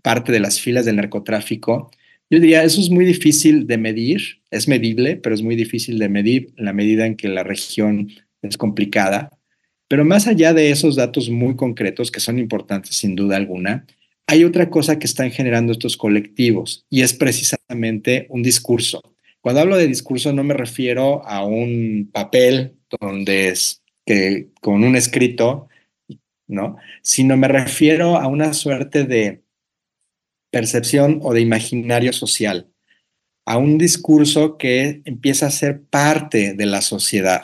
parte 0.00 0.32
de 0.32 0.40
las 0.40 0.58
filas 0.58 0.86
del 0.86 0.96
narcotráfico. 0.96 1.90
Yo 2.32 2.40
diría, 2.40 2.64
eso 2.64 2.80
es 2.80 2.88
muy 2.88 3.04
difícil 3.04 3.66
de 3.66 3.76
medir, 3.76 4.40
es 4.50 4.66
medible, 4.66 5.16
pero 5.16 5.34
es 5.34 5.42
muy 5.42 5.54
difícil 5.54 5.98
de 5.98 6.08
medir 6.08 6.54
en 6.56 6.64
la 6.64 6.72
medida 6.72 7.04
en 7.04 7.14
que 7.14 7.28
la 7.28 7.42
región 7.42 8.08
es 8.40 8.56
complicada. 8.56 9.38
Pero 9.86 10.06
más 10.06 10.26
allá 10.26 10.54
de 10.54 10.70
esos 10.70 10.96
datos 10.96 11.28
muy 11.28 11.56
concretos, 11.56 12.10
que 12.10 12.20
son 12.20 12.38
importantes 12.38 12.96
sin 12.96 13.16
duda 13.16 13.36
alguna, 13.36 13.84
hay 14.26 14.44
otra 14.44 14.70
cosa 14.70 14.98
que 14.98 15.04
están 15.04 15.30
generando 15.30 15.72
estos 15.72 15.98
colectivos 15.98 16.86
y 16.88 17.02
es 17.02 17.12
precisamente 17.12 18.28
un 18.30 18.42
discurso. 18.42 19.02
Cuando 19.42 19.60
hablo 19.60 19.76
de 19.76 19.86
discurso 19.86 20.32
no 20.32 20.42
me 20.42 20.54
refiero 20.54 21.22
a 21.26 21.44
un 21.44 22.08
papel 22.10 22.76
donde 22.98 23.48
es 23.48 23.82
que 24.06 24.48
con 24.62 24.84
un 24.84 24.96
escrito, 24.96 25.68
¿no? 26.46 26.78
Sino 27.02 27.36
me 27.36 27.48
refiero 27.48 28.16
a 28.16 28.26
una 28.26 28.54
suerte 28.54 29.04
de 29.04 29.41
percepción 30.52 31.18
o 31.22 31.32
de 31.32 31.40
imaginario 31.40 32.12
social, 32.12 32.68
a 33.44 33.56
un 33.56 33.78
discurso 33.78 34.56
que 34.58 35.02
empieza 35.04 35.46
a 35.46 35.50
ser 35.50 35.82
parte 35.82 36.54
de 36.54 36.66
la 36.66 36.82
sociedad, 36.82 37.42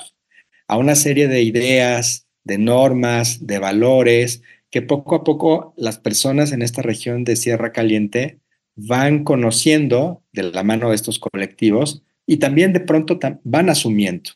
a 0.69 0.77
una 0.77 0.95
serie 0.95 1.27
de 1.27 1.43
ideas, 1.43 2.29
de 2.45 2.59
normas, 2.59 3.47
de 3.47 3.59
valores, 3.59 4.43
que 4.71 4.83
poco 4.83 5.17
a 5.17 5.25
poco 5.25 5.75
las 5.77 5.99
personas 5.99 6.53
en 6.53 6.63
esta 6.63 6.83
región 6.83 7.25
de 7.25 7.37
Sierra 7.37 7.73
Caliente 7.73 8.39
van 8.77 9.25
conociendo 9.25 10.23
de 10.33 10.45
la 10.45 10.63
mano 10.63 10.91
de 10.91 10.95
estos 10.95 11.19
colectivos 11.19 12.03
y 12.27 12.37
también 12.37 12.73
de 12.73 12.81
pronto 12.81 13.19
van 13.43 13.71
asumiendo. 13.71 14.31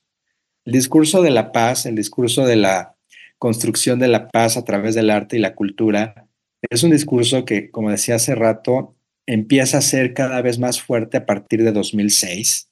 El 0.64 0.72
discurso 0.72 1.22
de 1.22 1.30
la 1.30 1.52
paz, 1.52 1.87
el 1.87 1.94
discurso 1.94 2.46
de 2.46 2.56
la 2.56 2.96
construcción 3.38 3.98
de 3.98 4.08
la 4.08 4.28
paz 4.28 4.56
a 4.56 4.64
través 4.64 4.94
del 4.94 5.11
arte 5.11 5.37
y 5.37 5.40
la 5.40 5.54
cultura, 5.54 6.26
es 6.70 6.83
un 6.83 6.90
discurso 6.90 7.44
que, 7.44 7.70
como 7.70 7.90
decía 7.90 8.16
hace 8.16 8.35
rato, 8.35 8.96
empieza 9.27 9.79
a 9.79 9.83
ser 9.83 10.14
cada 10.14 10.42
vez 10.42 10.59
más 10.59 10.81
fuerte 10.81 11.16
a 11.16 11.27
partir 11.27 11.62
de 11.62 11.72
2006. 11.72 12.68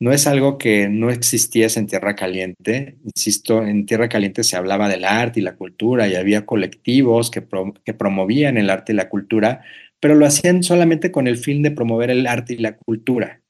No 0.00 0.12
es 0.12 0.26
algo 0.26 0.58
que 0.58 0.88
no 0.88 1.10
existiese 1.10 1.78
en 1.78 1.86
Tierra 1.86 2.16
Caliente. 2.16 2.98
Insisto, 3.04 3.64
en 3.64 3.86
Tierra 3.86 4.08
Caliente 4.08 4.42
se 4.42 4.56
hablaba 4.56 4.88
del 4.88 5.04
arte 5.04 5.40
y 5.40 5.44
la 5.44 5.54
cultura 5.54 6.08
y 6.08 6.16
había 6.16 6.44
colectivos 6.44 7.30
que, 7.30 7.40
promovían 7.40 8.56
el 8.56 8.68
arte 8.68 8.92
y 8.92 8.96
la 8.96 9.08
cultura, 9.08 9.62
pero 10.00 10.16
lo 10.16 10.26
hacían 10.26 10.64
solamente 10.64 11.12
con 11.12 11.28
el 11.28 11.36
fin 11.36 11.62
de 11.62 11.70
promover 11.70 12.10
el 12.10 12.26
arte 12.26 12.54
y 12.54 12.58
la 12.58 12.76
cultura. 12.76 13.42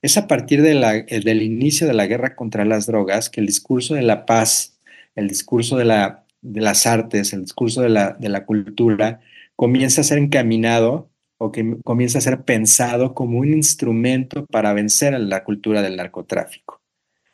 Es 0.00 0.16
a 0.16 0.26
partir 0.28 0.62
del 0.62 1.42
inicio 1.42 1.86
de 1.86 1.94
la 1.94 2.06
guerra 2.06 2.36
contra 2.36 2.64
las 2.64 2.86
drogas 2.86 3.28
que 3.28 3.40
el 3.40 3.46
discurso 3.46 3.94
de 3.94 4.02
la 4.02 4.24
paz, 4.24 4.80
el 5.14 5.28
discurso 5.28 5.76
de 5.76 5.84
la 5.84 6.24
de 6.52 6.60
las 6.60 6.86
artes, 6.86 7.32
el 7.32 7.42
discurso 7.42 7.82
de 7.82 7.88
la, 7.88 8.16
de 8.18 8.28
la 8.28 8.44
cultura, 8.44 9.20
comienza 9.56 10.00
a 10.00 10.04
ser 10.04 10.18
encaminado 10.18 11.10
o 11.38 11.52
que 11.52 11.76
comienza 11.84 12.18
a 12.18 12.22
ser 12.22 12.42
pensado 12.42 13.14
como 13.14 13.38
un 13.38 13.52
instrumento 13.52 14.44
para 14.46 14.72
vencer 14.72 15.14
a 15.14 15.18
la 15.18 15.44
cultura 15.44 15.82
del 15.82 15.96
narcotráfico. 15.96 16.80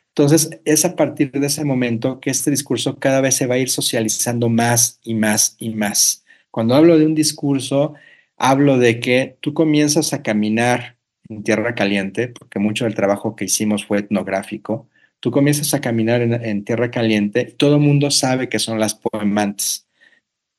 Entonces, 0.09 0.61
es 0.63 0.85
a 0.85 0.95
partir 0.95 1.31
de 1.31 1.47
ese 1.47 1.65
momento 1.65 2.19
que 2.21 2.29
este 2.29 2.49
discurso 2.49 2.97
cada 2.99 3.19
vez 3.19 3.35
se 3.35 3.47
va 3.47 3.55
a 3.55 3.57
ir 3.57 3.69
socializando 3.69 4.47
más 4.47 4.99
y 5.03 5.13
más 5.13 5.57
y 5.59 5.71
más. 5.71 6.23
Cuando 6.51 6.75
hablo 6.75 6.97
de 6.97 7.05
un 7.05 7.15
discurso, 7.15 7.95
hablo 8.37 8.77
de 8.77 8.99
que 9.01 9.37
tú 9.41 9.53
comienzas 9.53 10.13
a 10.13 10.23
caminar 10.23 10.95
en 11.27 11.43
tierra 11.43 11.75
caliente, 11.75 12.29
porque 12.29 12.59
mucho 12.59 12.85
del 12.85 12.95
trabajo 12.95 13.35
que 13.35 13.45
hicimos 13.45 13.85
fue 13.85 13.99
etnográfico, 13.99 14.87
tú 15.25 15.31
comienzas 15.31 15.73
a 15.73 15.81
caminar 15.81 16.21
en, 16.21 16.63
tierra 16.63 16.91
caliente 16.91 17.45
todo 17.57 17.77
el 17.77 17.81
mundo 17.81 18.11
sabe 18.11 18.47
que 18.47 18.59
son 18.59 18.79
las 18.79 18.93
poemantes. 18.93 19.87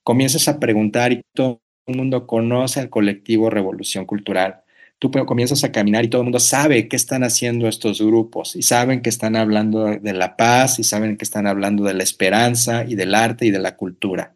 Comienzas 0.02 0.48
a 0.48 0.59
preguntar 0.59 1.12
y 1.12 1.22
todo 1.33 1.61
el 1.87 1.96
mundo 1.96 2.26
conoce 2.26 2.81
al 2.81 2.90
colectivo 2.90 3.48
Revolución 3.48 4.07
Cultural 4.07 4.64
tú 4.98 5.12
comienzas 5.24 5.62
a 5.62 5.70
caminar 5.70 6.05
y 6.05 6.09
todo 6.09 6.22
el 6.22 6.24
mundo 6.24 6.40
sabe 6.40 6.88
qué 6.88 6.96
están 6.96 7.22
haciendo 7.22 7.68
estos 7.68 8.02
grupos 8.02 8.57
y 8.57 8.62
saben 8.62 9.02
que 9.02 9.09
están 9.09 9.37
hablando 9.37 9.85
de 9.85 10.12
la 10.12 10.37
paz 10.37 10.81
y 10.81 10.83
saben 10.83 11.16
que 11.16 11.24
están 11.24 11.46
hablando 11.46 11.85
de 11.85 11.94
la 11.94 12.02
esperanza 12.02 12.85
y 12.85 12.96
del 12.96 13.14
arte 13.14 13.46
y 13.46 13.52
de 13.52 13.61
la 13.61 13.76
cultura. 13.76 14.35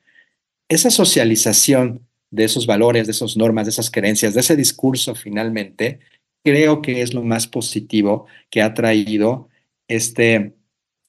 Esa 0.68 0.90
socialización 0.90 2.06
de 2.30 2.44
esos 2.44 2.66
valores, 2.66 3.08
de 3.08 3.12
esas 3.12 3.36
normas, 3.36 3.66
de 3.66 3.70
esas 3.70 3.90
creencias, 3.90 4.34
de 4.34 4.42
ese 4.42 4.54
discurso 4.54 5.16
finalmente, 5.16 5.98
creo 6.44 6.82
que 6.82 7.02
es 7.02 7.14
lo 7.14 7.24
más 7.24 7.48
positivo 7.48 8.26
que 8.48 8.62
ha 8.62 8.74
traído 8.74 9.49
este, 9.90 10.54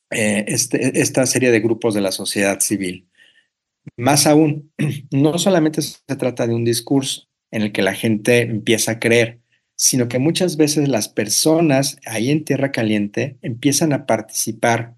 eh, 0.10 0.46
este, 0.48 1.00
esta 1.00 1.26
serie 1.26 1.52
de 1.52 1.60
grupos 1.60 1.94
de 1.94 2.02
la 2.02 2.12
sociedad 2.12 2.60
civil. 2.60 3.08
Más 3.96 4.28
aún, 4.28 4.72
no 5.12 5.38
solamente 5.38 5.82
se 5.82 6.16
trata 6.18 6.48
de 6.48 6.56
un 6.56 6.66
discurso 6.66 7.28
en 7.52 7.62
el 7.62 7.72
que 7.72 7.82
la 7.82 7.94
gente 7.94 8.42
empieza 8.42 8.94
a 8.94 9.00
creer, 9.00 9.40
sino 9.76 10.08
que 10.08 10.20
muchas 10.20 10.58
veces 10.58 10.88
las 10.88 11.10
personas 11.10 11.98
ahí 12.06 12.30
en 12.30 12.46
Tierra 12.46 12.72
Caliente 12.72 13.38
empiezan 13.42 13.94
a 13.94 14.06
participar 14.06 14.96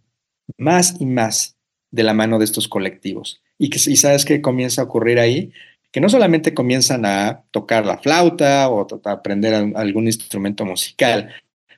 más 0.58 0.96
y 1.00 1.06
más 1.06 1.58
de 1.92 2.04
la 2.04 2.14
mano 2.14 2.40
de 2.40 2.46
estos 2.46 2.68
colectivos. 2.68 3.42
Y, 3.58 3.70
que, 3.70 3.80
sabes 3.80 4.26
qué 4.26 4.42
comienza 4.42 4.82
a 4.82 4.86
ocurrir 4.86 5.20
ahí, 5.20 5.52
que 5.92 6.02
no 6.02 6.10
solamente 6.10 6.54
comienzan 6.54 7.06
a 7.06 7.44
tocar 7.52 7.86
la 7.86 8.00
flauta 8.00 8.70
o 8.70 8.88
a 9.06 9.12
aprender 9.12 9.54
algún 9.76 10.08
instrumento 10.08 10.66
musical, 10.66 11.30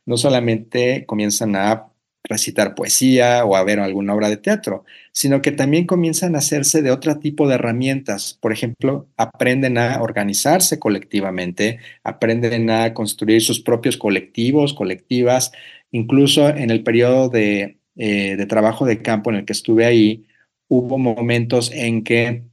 no 0.06 0.18
solamente 0.18 1.06
comienzan 1.06 1.56
a 1.56 1.88
recitar 2.28 2.76
poesía 2.76 3.46
o 3.46 3.56
a 3.56 3.64
ver 3.64 3.80
alguna 3.80 4.14
obra 4.14 4.30
de 4.30 4.38
teatro, 4.38 4.86
sino 5.12 5.42
que 5.42 5.52
también 5.52 5.86
comienzan 5.86 6.36
a 6.36 6.40
hacerse 6.40 6.82
de 6.82 6.92
otro 6.92 7.18
tipo 7.20 7.48
de 7.48 7.56
herramientas. 7.56 8.38
Por 8.42 8.52
ejemplo, 8.52 9.08
aprenden 9.18 9.78
a 9.78 10.02
organizarse 10.02 10.80
colectivamente, 10.80 11.80
aprenden 12.04 12.70
a 12.70 12.94
construir 12.94 13.42
sus 13.42 13.60
propios 13.62 13.98
colectivos, 13.98 14.74
colectivas. 14.74 15.52
Incluso 15.92 16.50
en 16.50 16.70
el 16.72 16.84
periodo 16.84 17.30
de, 17.30 17.78
eh, 17.96 18.46
trabajo 18.48 18.86
de 18.86 19.02
campo 19.02 19.30
en 19.30 19.38
el 19.38 19.46
que 19.46 19.54
estuve 19.54 19.86
ahí, 19.86 20.26
hubo 20.68 20.98
momentos 20.98 21.72
en 21.72 22.04
que 22.04 22.44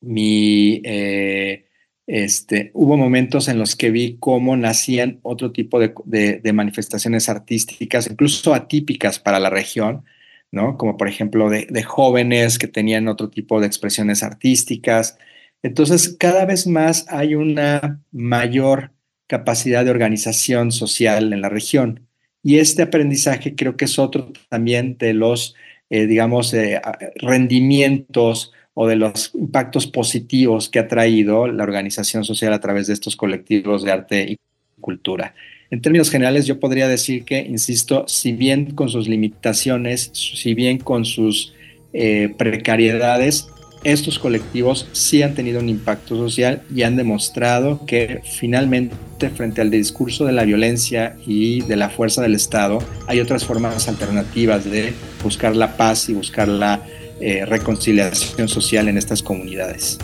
mi... 0.00 0.80
Eh, 0.84 1.65
este, 2.06 2.70
hubo 2.74 2.96
momentos 2.96 3.48
en 3.48 3.58
los 3.58 3.74
que 3.74 3.90
vi 3.90 4.16
cómo 4.20 4.56
nacían 4.56 5.18
otro 5.22 5.52
tipo 5.52 5.80
de, 5.80 6.40
manifestaciones 6.54 7.28
artísticas, 7.28 8.08
incluso 8.08 8.54
atípicas 8.54 9.18
para 9.18 9.40
la 9.40 9.50
región, 9.50 10.04
¿no? 10.52 10.76
Como 10.76 10.96
por 10.96 11.08
ejemplo 11.08 11.50
de, 11.50 11.82
jóvenes 11.82 12.58
que 12.58 12.68
tenían 12.68 13.08
otro 13.08 13.28
tipo 13.30 13.60
de 13.60 13.66
expresiones 13.66 14.22
artísticas. 14.22 15.18
Entonces, 15.62 16.16
cada 16.18 16.44
vez 16.44 16.66
más 16.66 17.06
hay 17.08 17.34
una 17.34 18.00
mayor 18.12 18.92
capacidad 19.26 19.84
de 19.84 19.90
organización 19.90 20.70
social 20.72 21.32
en 21.32 21.40
la 21.40 21.48
región. 21.48 22.06
Y 22.42 22.58
este 22.58 22.82
aprendizaje 22.82 23.56
creo 23.56 23.76
que 23.76 23.86
es 23.86 23.98
otro 23.98 24.32
también 24.48 24.96
de 24.98 25.14
los, 25.14 25.56
eh, 25.90 26.06
digamos, 26.06 26.54
eh, 26.54 26.80
rendimientos 27.16 28.52
o 28.78 28.86
de 28.86 28.96
los 28.96 29.30
impactos 29.34 29.86
positivos 29.86 30.68
que 30.68 30.78
ha 30.78 30.86
traído 30.86 31.46
la 31.46 31.64
organización 31.64 32.24
social 32.24 32.52
a 32.52 32.60
través 32.60 32.86
de 32.86 32.92
estos 32.92 33.16
colectivos 33.16 33.82
de 33.82 33.90
arte 33.90 34.26
y 34.32 34.38
cultura. 34.82 35.34
En 35.70 35.80
términos 35.80 36.10
generales, 36.10 36.46
yo 36.46 36.60
podría 36.60 36.86
decir 36.86 37.24
que, 37.24 37.40
insisto, 37.40 38.04
si 38.06 38.32
bien 38.32 38.72
con 38.72 38.90
sus 38.90 39.08
limitaciones, 39.08 40.10
si 40.12 40.52
bien 40.52 40.76
con 40.76 41.06
sus 41.06 41.54
eh, 41.94 42.34
precariedades, 42.36 43.48
estos 43.82 44.18
colectivos 44.18 44.88
sí 44.92 45.22
han 45.22 45.34
tenido 45.34 45.60
un 45.60 45.70
impacto 45.70 46.14
social 46.14 46.60
y 46.74 46.82
han 46.82 46.96
demostrado 46.96 47.86
que 47.86 48.20
finalmente 48.24 49.30
frente 49.30 49.62
al 49.62 49.70
discurso 49.70 50.26
de 50.26 50.32
la 50.32 50.44
violencia 50.44 51.16
y 51.26 51.62
de 51.62 51.76
la 51.76 51.88
fuerza 51.88 52.20
del 52.20 52.34
Estado 52.34 52.78
hay 53.06 53.20
otras 53.20 53.44
formas 53.44 53.88
alternativas 53.88 54.64
de 54.64 54.92
buscar 55.22 55.56
la 55.56 55.76
paz 55.76 56.08
y 56.08 56.14
buscar 56.14 56.48
la 56.48 56.82
eh, 57.20 57.44
reconciliación 57.46 58.48
social 58.48 58.88
en 58.88 58.98
estas 58.98 59.22
comunidades. 59.22 59.98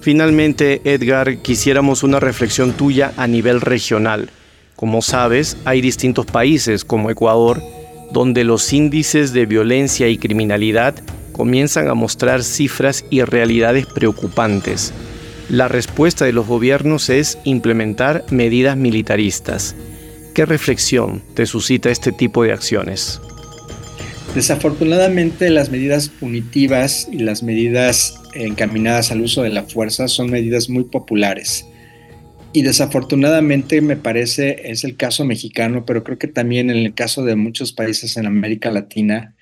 Finalmente, 0.00 0.82
Edgar, 0.84 1.38
quisiéramos 1.38 2.02
una 2.02 2.20
reflexión 2.20 2.72
tuya 2.72 3.12
a 3.16 3.26
nivel 3.26 3.60
regional. 3.60 4.30
Como 4.76 5.00
sabes, 5.02 5.56
hay 5.64 5.80
distintos 5.80 6.26
países 6.26 6.84
como 6.84 7.10
Ecuador 7.10 7.62
donde 8.12 8.44
los 8.44 8.72
índices 8.72 9.32
de 9.32 9.44
violencia 9.44 10.08
y 10.08 10.18
criminalidad 10.18 10.94
comienzan 11.32 11.88
a 11.88 11.94
mostrar 11.94 12.44
cifras 12.44 13.04
y 13.10 13.22
realidades 13.22 13.86
preocupantes. 13.86 14.94
La 15.48 15.68
respuesta 15.68 16.24
de 16.24 16.32
los 16.32 16.46
gobiernos 16.46 17.10
es 17.10 17.38
implementar 17.44 18.24
medidas 18.30 18.76
militaristas. 18.76 19.74
¿Qué 20.32 20.46
reflexión 20.46 21.22
te 21.34 21.44
suscita 21.44 21.90
este 21.90 22.12
tipo 22.12 22.44
de 22.44 22.52
acciones? 22.52 23.20
Desafortunadamente 24.34 25.48
las 25.48 25.70
medidas 25.70 26.08
punitivas 26.08 27.08
y 27.12 27.18
las 27.18 27.44
medidas 27.44 28.20
encaminadas 28.34 29.12
al 29.12 29.20
uso 29.20 29.42
de 29.42 29.50
la 29.50 29.62
fuerza 29.62 30.08
son 30.08 30.28
medidas 30.28 30.68
muy 30.68 30.84
populares. 30.84 31.64
Y 32.52 32.62
desafortunadamente 32.62 33.80
me 33.80 33.96
parece 33.96 34.70
es 34.70 34.82
el 34.82 34.96
caso 34.96 35.24
mexicano, 35.24 35.84
pero 35.86 36.02
creo 36.02 36.18
que 36.18 36.26
también 36.26 36.68
en 36.70 36.78
el 36.78 36.94
caso 36.94 37.24
de 37.24 37.36
muchos 37.36 37.72
países 37.72 38.16
en 38.16 38.26
América 38.26 38.72
Latina, 38.72 39.36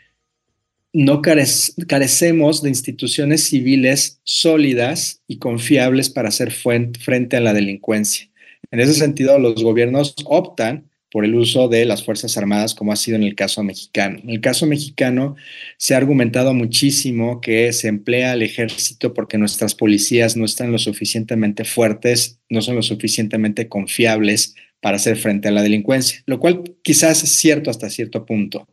no 0.93 1.23
carecemos 1.23 2.63
de 2.63 2.69
instituciones 2.69 3.45
civiles 3.45 4.21
sólidas 4.25 5.23
y 5.27 5.39
confiables 5.39 6.11
para 6.11 6.29
hacer 6.29 6.51
frente 6.51 7.37
a 7.39 7.41
la 7.41 7.55
delincuencia. 7.55 8.29
En 8.71 8.79
ese 8.81 8.93
sentido, 8.93 9.39
los 9.39 9.63
gobiernos 9.63 10.15
optan 10.27 10.91
por 11.13 11.27
el 11.27 11.35
uso 11.35 11.69
de 11.69 11.85
las 11.85 12.05
Fuerzas 12.05 12.39
Armadas, 12.39 12.75
como 12.75 12.91
ha 12.91 12.97
sido 12.97 13.17
en 13.17 13.23
el 13.23 13.35
caso 13.35 13.63
mexicano. 13.63 14.19
En 14.23 14.31
el 14.31 14.41
caso 14.41 14.67
mexicano 14.67 15.37
se 15.77 15.95
ha 15.95 15.99
argumentado 15.99 16.55
muchísimo 16.55 17.43
que 17.43 17.73
se 17.75 17.89
emplea 17.89 18.33
al 18.33 18.43
ejército 18.43 19.13
porque 19.13 19.37
nuestras 19.37 19.75
policías 19.75 20.37
no 20.37 20.47
están 20.47 20.73
lo 20.73 20.79
suficientemente 20.79 21.65
fuertes, 21.65 22.39
no 22.49 22.63
son 22.63 22.77
lo 22.77 22.83
suficientemente 22.83 23.69
confiables 23.69 24.55
para 24.81 24.97
hacer 24.97 25.17
frente 25.17 25.49
a 25.49 25.53
la 25.53 25.63
delincuencia, 25.63 26.23
lo 26.27 26.41
cual 26.41 26.65
quizás 26.83 27.23
es 27.23 27.31
cierto 27.31 27.71
hasta 27.71 27.91
cierto 27.91 28.25
punto. 28.25 28.67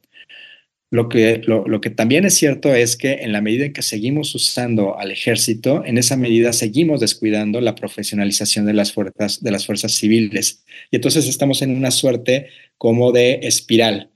Lo 0.92 1.08
que, 1.08 1.42
lo, 1.46 1.82
que 1.82 1.92
también 1.92 2.26
es 2.26 2.34
cierto 2.34 2.74
es 2.74 2.98
que 2.98 3.14
en 3.22 3.32
la 3.32 3.42
medida 3.42 3.66
en 3.66 3.74
que 3.74 3.84
seguimos 3.84 4.34
usando 4.34 4.98
al 4.98 5.12
ejército, 5.12 5.86
en 5.86 6.00
esa 6.00 6.18
medida 6.18 6.52
seguimos 6.52 7.00
descuidando 7.00 7.62
la 7.62 7.76
profesionalización 7.76 8.66
de 8.66 8.74
las 8.74 8.92
fuerzas, 8.92 9.44
de 9.44 9.52
las 9.52 9.68
fuerzas 9.68 9.92
civiles. 9.94 10.64
Y 10.90 10.96
entonces 10.96 11.28
estamos 11.28 11.62
en 11.62 11.76
una 11.76 11.92
suerte 11.92 12.48
como 12.78 13.12
de 13.12 13.40
espiral. 13.44 14.10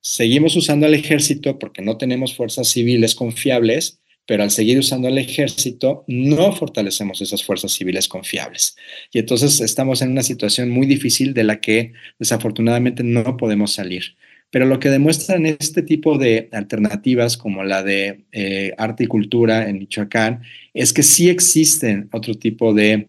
Seguimos 0.00 0.56
usando 0.56 0.86
al 0.86 0.94
ejército 0.94 1.58
porque 1.58 1.82
no 1.82 1.98
tenemos 1.98 2.34
fuerzas 2.34 2.66
civiles 2.68 3.14
confiables, 3.14 4.00
pero 4.26 4.42
al 4.42 4.50
seguir 4.50 4.78
usando 4.78 5.06
al 5.06 5.18
ejército 5.18 6.04
no 6.08 6.52
fortalecemos 6.52 7.20
esas 7.20 7.44
fuerzas 7.44 7.72
civiles 7.72 8.08
confiables. 8.08 8.76
Y 9.12 9.20
entonces 9.20 9.60
estamos 9.60 10.02
en 10.02 10.10
una 10.10 10.22
situación 10.22 10.68
muy 10.68 10.86
difícil 10.86 11.32
de 11.32 11.44
la 11.44 11.60
que 11.60 11.92
desafortunadamente 12.18 13.04
no 13.04 13.36
podemos 13.36 13.72
salir. 13.72 14.16
Pero 14.50 14.64
lo 14.66 14.80
que 14.80 14.88
demuestran 14.88 15.44
este 15.46 15.82
tipo 15.82 16.16
de 16.16 16.48
alternativas 16.52 17.36
como 17.36 17.64
la 17.64 17.82
de 17.82 18.24
eh, 18.32 18.72
arte 18.78 19.04
y 19.04 19.06
cultura 19.06 19.68
en 19.68 19.78
Michoacán 19.78 20.42
es 20.72 20.92
que 20.92 21.02
sí 21.02 21.28
existen 21.28 22.08
otro 22.12 22.34
tipo 22.34 22.72
de 22.72 23.08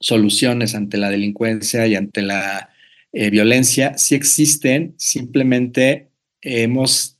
soluciones 0.00 0.74
ante 0.74 0.96
la 0.96 1.10
delincuencia 1.10 1.86
y 1.86 1.96
ante 1.96 2.22
la 2.22 2.70
eh, 3.12 3.30
violencia, 3.30 3.96
sí 3.96 4.14
existen, 4.14 4.94
simplemente 4.98 6.10
hemos 6.42 7.18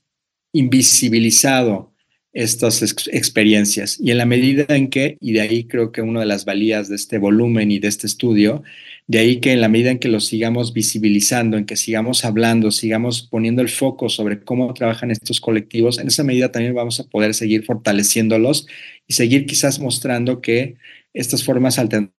invisibilizado 0.53 1.93
estas 2.31 2.81
experiencias. 3.11 3.99
Y 3.99 4.11
en 4.11 4.19
la 4.19 4.25
medida 4.25 4.65
en 4.75 4.89
que, 4.89 5.17
y 5.19 5.33
de 5.33 5.41
ahí 5.41 5.65
creo 5.65 5.91
que 5.91 6.01
una 6.01 6.19
de 6.21 6.25
las 6.25 6.45
valías 6.45 6.89
de 6.89 6.95
este 6.95 7.17
volumen 7.17 7.71
y 7.71 7.79
de 7.79 7.87
este 7.87 8.07
estudio, 8.07 8.63
de 9.09 9.17
ahí 9.17 9.39
que 9.39 9.53
en 9.53 9.59
la 9.59 9.69
medida 9.69 9.89
en 9.89 9.97
que 9.97 10.07
lo 10.07 10.19
sigamos 10.19 10.71
visibilizando, 10.71 11.57
en 11.57 11.65
que 11.65 11.75
sigamos 11.75 12.25
hablando, 12.25 12.69
sigamos 12.69 13.23
poniendo 13.23 13.63
el 13.63 13.69
foco 13.69 14.07
sobre 14.07 14.43
cómo 14.43 14.71
trabajan 14.75 15.09
estos 15.09 15.41
colectivos, 15.41 15.97
en 15.97 16.09
esa 16.09 16.23
medida 16.23 16.51
también 16.51 16.75
vamos 16.75 16.99
a 16.99 17.05
poder 17.05 17.33
seguir 17.33 17.65
fortaleciéndolos 17.65 18.67
y 19.07 19.13
seguir 19.13 19.47
quizás 19.47 19.79
mostrando 19.79 20.41
que 20.41 20.75
estas 21.11 21.43
formas 21.43 21.79
alternativas 21.79 22.13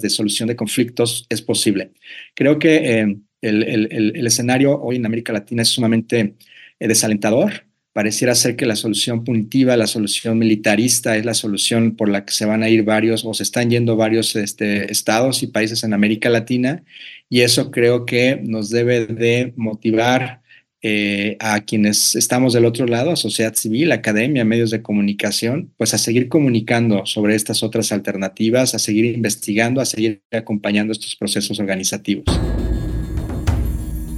de 0.00 0.08
solución 0.08 0.48
de 0.48 0.56
conflictos 0.56 1.26
es 1.28 1.42
posible. 1.42 1.92
Creo 2.34 2.58
que 2.58 3.00
eh, 3.00 3.18
el, 3.42 4.26
escenario 4.26 4.80
hoy 4.80 4.96
en 4.96 5.04
América 5.04 5.34
Latina 5.34 5.60
es 5.60 5.68
sumamente 5.68 6.36
eh, 6.80 6.88
desalentador. 6.88 7.66
Pareciera 7.94 8.34
ser 8.34 8.56
que 8.56 8.66
la 8.66 8.74
solución 8.74 9.22
punitiva, 9.22 9.76
la 9.76 9.86
solución 9.86 10.36
militarista 10.36 11.16
es 11.16 11.24
la 11.24 11.32
solución 11.32 11.94
por 11.94 12.08
la 12.08 12.24
que 12.24 12.32
se 12.32 12.44
van 12.44 12.64
a 12.64 12.68
ir 12.68 12.82
varios 12.82 13.24
o 13.24 13.32
se 13.34 13.44
están 13.44 13.70
yendo 13.70 13.94
varios 13.94 14.34
este, 14.34 14.90
estados 14.90 15.44
y 15.44 15.46
países 15.46 15.84
en 15.84 15.94
América 15.94 16.28
Latina 16.28 16.82
y 17.30 17.42
eso 17.42 17.70
creo 17.70 18.04
que 18.04 18.40
nos 18.42 18.70
debe 18.70 19.06
de 19.06 19.52
motivar 19.54 20.42
eh, 20.82 21.36
a 21.38 21.60
quienes 21.60 22.16
estamos 22.16 22.52
del 22.52 22.64
otro 22.64 22.84
lado, 22.86 23.12
a 23.12 23.16
sociedad 23.16 23.54
civil, 23.54 23.92
academia, 23.92 24.44
medios 24.44 24.72
de 24.72 24.82
comunicación, 24.82 25.72
pues 25.76 25.94
a 25.94 25.98
seguir 25.98 26.28
comunicando 26.28 27.06
sobre 27.06 27.36
estas 27.36 27.62
otras 27.62 27.92
alternativas, 27.92 28.74
a 28.74 28.80
seguir 28.80 29.04
investigando, 29.04 29.80
a 29.80 29.84
seguir 29.84 30.20
acompañando 30.32 30.92
estos 30.92 31.14
procesos 31.14 31.60
organizativos. 31.60 32.24